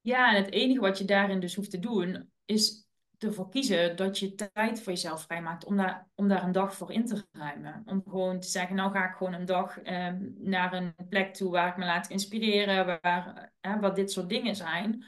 [0.00, 2.85] Ja, en het enige wat je daarin dus hoeft te doen, is
[3.18, 6.92] ervoor kiezen dat je tijd voor jezelf vrijmaakt om daar, om daar een dag voor
[6.92, 7.82] in te ruimen.
[7.86, 11.50] Om gewoon te zeggen, nou ga ik gewoon een dag ehm, naar een plek toe
[11.50, 15.04] waar ik me laat inspireren, waar, eh, wat dit soort dingen zijn.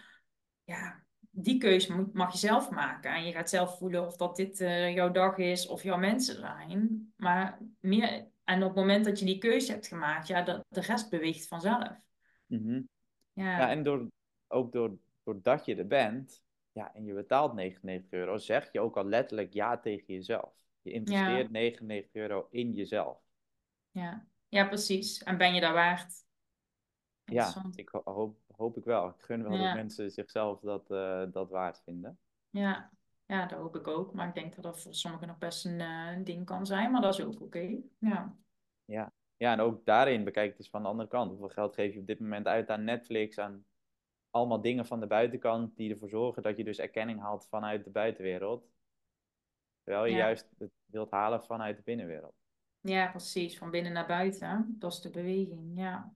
[0.64, 3.14] Ja, die keuze moet, mag je zelf maken.
[3.14, 6.34] En je gaat zelf voelen of dat dit eh, jouw dag is of jouw mensen
[6.36, 7.12] zijn.
[7.16, 10.80] Maar meer, en op het moment dat je die keuze hebt gemaakt, ja, de, de
[10.80, 12.06] rest beweegt vanzelf.
[12.46, 12.82] Mhm.
[13.32, 13.58] Ja.
[13.58, 14.06] Ja, en door,
[14.46, 16.42] ook door doordat je er bent,
[16.78, 20.54] ja, en je betaalt 99 euro, zeg je ook al letterlijk ja tegen jezelf.
[20.82, 23.18] Je investeert 99 euro in jezelf.
[23.90, 24.26] Ja.
[24.48, 25.22] ja, precies.
[25.22, 26.26] En ben je daar waard?
[27.24, 29.08] Ja, ik hoop, hoop ik wel.
[29.08, 32.18] Ik gun wel dat mensen zichzelf dat, uh, dat waard vinden.
[32.50, 32.90] Ja.
[33.26, 34.14] ja, dat hoop ik ook.
[34.14, 36.90] Maar ik denk dat dat voor sommigen nog best een uh, ding kan zijn.
[36.90, 37.80] Maar dat is ook oké.
[37.98, 38.36] Ja.
[38.84, 39.12] ja.
[39.36, 41.30] Ja, en ook daarin bekijk het dus van de andere kant.
[41.30, 43.64] Hoeveel geld geef je op dit moment uit aan Netflix, aan
[44.30, 47.90] allemaal dingen van de buitenkant die ervoor zorgen dat je dus erkenning haalt vanuit de
[47.90, 48.68] buitenwereld.
[49.82, 52.34] Terwijl je juist het wilt halen vanuit de binnenwereld.
[52.80, 53.58] Ja, precies.
[53.58, 54.76] Van binnen naar buiten.
[54.78, 56.12] Dat is de beweging, ja.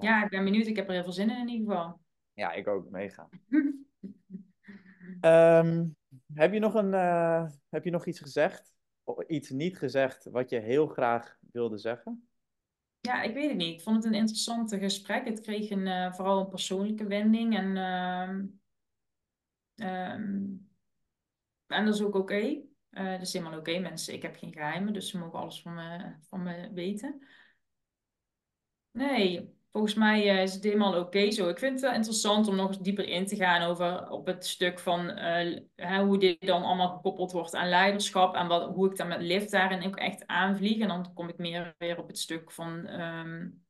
[0.00, 0.66] Ja, ik ben benieuwd.
[0.66, 2.00] Ik heb er heel veel zin in in ieder geval.
[2.32, 2.90] Ja, ik ook.
[2.90, 3.28] Meegaan.
[5.20, 5.96] um,
[6.34, 8.74] heb, je nog een, uh, heb je nog iets gezegd?
[9.04, 12.28] Of iets niet gezegd wat je heel graag wilde zeggen?
[13.06, 13.74] Ja, ik weet het niet.
[13.74, 15.24] Ik vond het een interessant gesprek.
[15.24, 17.56] Het kreeg een, uh, vooral een persoonlijke wending.
[17.56, 17.76] En,
[19.76, 20.70] uh, um,
[21.66, 22.40] en dat is ook oké.
[22.90, 24.14] Uh, dat is helemaal oké, mensen.
[24.14, 27.26] Ik heb geen geheimen, dus ze mogen alles van me, van me weten.
[28.90, 31.48] Nee, volgens mij uh, is het helemaal oké zo.
[31.48, 34.46] Ik vind het wel interessant om nog eens dieper in te gaan over op het
[34.46, 38.96] stuk van uh, hoe dit dan allemaal gekoppeld wordt aan leiderschap en wat, hoe ik
[38.96, 40.78] dan met lift daarin ook echt aanvlieg.
[40.78, 43.64] En dan kom ik meer weer op het stuk van um,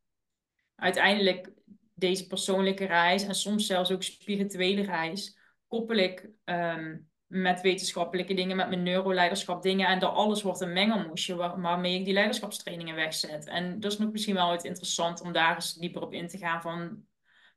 [0.75, 1.53] uiteindelijk
[1.95, 8.57] deze persoonlijke reis en soms zelfs ook spirituele reis koppel ik um, met wetenschappelijke dingen,
[8.57, 9.89] met mijn neuroleiderschap dingen.
[9.89, 13.47] En dat alles wordt een mengelmoesje waar, waarmee ik die leiderschapstrainingen wegzet.
[13.47, 16.39] En dat is nog misschien wel het interessant om daar eens dieper op in te
[16.39, 17.05] gaan van...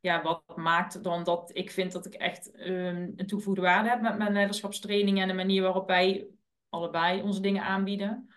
[0.01, 4.01] Ja, wat maakt dan dat ik vind dat ik echt um, een toegevoegde waarde heb
[4.01, 6.27] met mijn leiderschapstrainingen en de manier waarop wij
[6.69, 8.29] allebei onze dingen aanbieden.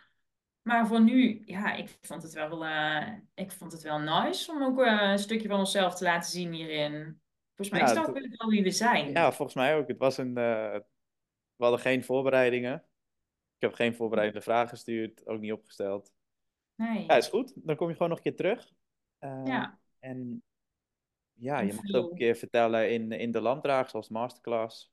[0.62, 4.62] Maar voor nu, ja, ik vond het wel, uh, ik vond het wel nice om
[4.62, 7.20] ook uh, een stukje van onszelf te laten zien hierin.
[7.54, 9.10] Volgens mij ja, is dat wel wie we zijn.
[9.10, 9.88] Ja, volgens mij ook.
[9.88, 10.76] Het was een, uh,
[11.62, 12.74] we hadden geen voorbereidingen.
[13.54, 16.12] Ik heb geen voorbereidende vragen gestuurd, ook niet opgesteld.
[16.74, 17.04] Nee.
[17.04, 17.52] Ja, is goed.
[17.66, 18.72] Dan kom je gewoon nog een keer terug.
[19.20, 19.78] Uh, ja.
[19.98, 20.42] En
[21.32, 24.92] ja, je mag het ook een keer vertellen in, in de landdraag, als masterclass.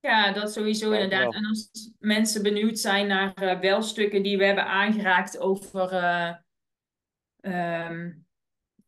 [0.00, 1.34] Ja, dat sowieso inderdaad.
[1.34, 6.34] En als mensen benieuwd zijn naar uh, welstukken die we hebben aangeraakt over uh,
[7.86, 8.27] um,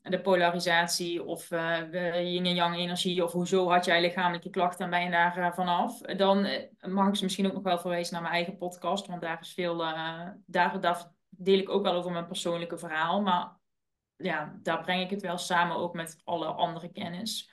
[0.03, 4.91] de polarisatie of uh, yin en yang energie of hoezo had jij lichamelijke klachten en
[4.91, 8.13] ben je daar uh, vanaf, dan uh, mag ik ze misschien ook nog wel verwijzen
[8.13, 9.77] naar mijn eigen podcast, want daar is veel,
[10.47, 13.57] daar, daar deel ik ook wel over mijn persoonlijke verhaal, maar
[14.17, 17.51] ja, daar breng ik het wel samen ook met alle andere kennis.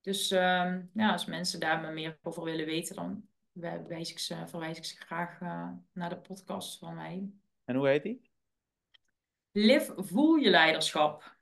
[0.00, 3.24] Dus ehm, ja, als mensen daar meer over willen weten, dan
[3.86, 5.40] wijs ik ze, verwijs ik ze graag
[5.92, 7.30] naar de podcast van mij.
[7.64, 8.30] En hoe heet die?
[9.52, 11.40] Live Voel Je Leiderschap.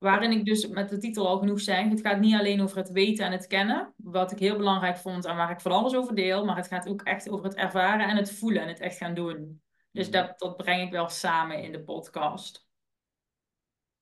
[0.00, 2.90] Waarin ik dus met de titel al genoeg zeg, het gaat niet alleen over het
[2.90, 6.14] weten en het kennen, wat ik heel belangrijk vond en waar ik van alles over
[6.14, 8.96] deel, maar het gaat ook echt over het ervaren en het voelen en het echt
[8.96, 9.62] gaan doen.
[9.90, 10.16] Dus mhm.
[10.16, 12.68] dat, dat breng ik wel samen in de podcast.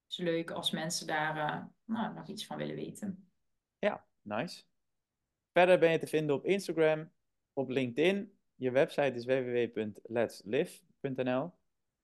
[0.02, 3.30] Het is leuk als mensen daar uh, nou, nog iets van willen weten.
[3.78, 4.62] Ja, nice.
[5.52, 7.12] Verder ben je te vinden op Instagram,
[7.52, 8.38] op LinkedIn.
[8.54, 11.52] Je website is www.letslive.nl.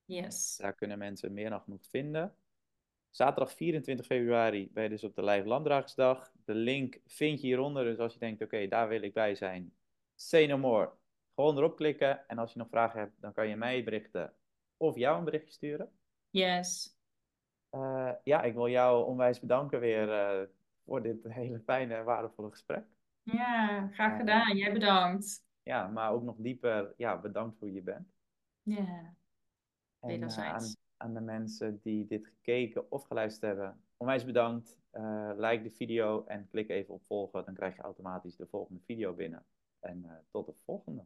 [0.04, 0.56] Yes.
[0.56, 2.36] Daar kunnen mensen meer dan genoeg vinden.
[3.14, 6.32] Zaterdag 24 februari ben je dus op de Live Landdragersdag.
[6.44, 7.84] De link vind je hieronder.
[7.84, 9.72] Dus als je denkt, oké, daar wil ik bij zijn.
[10.14, 10.92] Say no more.
[11.34, 12.28] Gewoon erop klikken.
[12.28, 14.34] En als je nog vragen hebt, dan kan je mij berichten.
[14.76, 15.90] Of jou een berichtje sturen.
[16.30, 16.98] Yes.
[17.70, 20.46] Uh, ja, ik wil jou onwijs bedanken weer uh,
[20.84, 22.84] voor dit hele fijne en waardevolle gesprek.
[23.22, 24.56] Ja, graag uh, gedaan.
[24.56, 25.46] Jij bedankt.
[25.62, 28.12] Ja, maar ook nog dieper, ja, bedankt voor wie je bent.
[28.62, 29.14] Ja,
[30.00, 33.80] wederzijds aan de mensen die dit gekeken of geluisterd hebben.
[33.96, 34.78] Onwijs bedankt.
[34.92, 37.44] Uh, like de video en klik even op volgen.
[37.44, 39.44] Dan krijg je automatisch de volgende video binnen.
[39.80, 41.04] En uh, tot de volgende.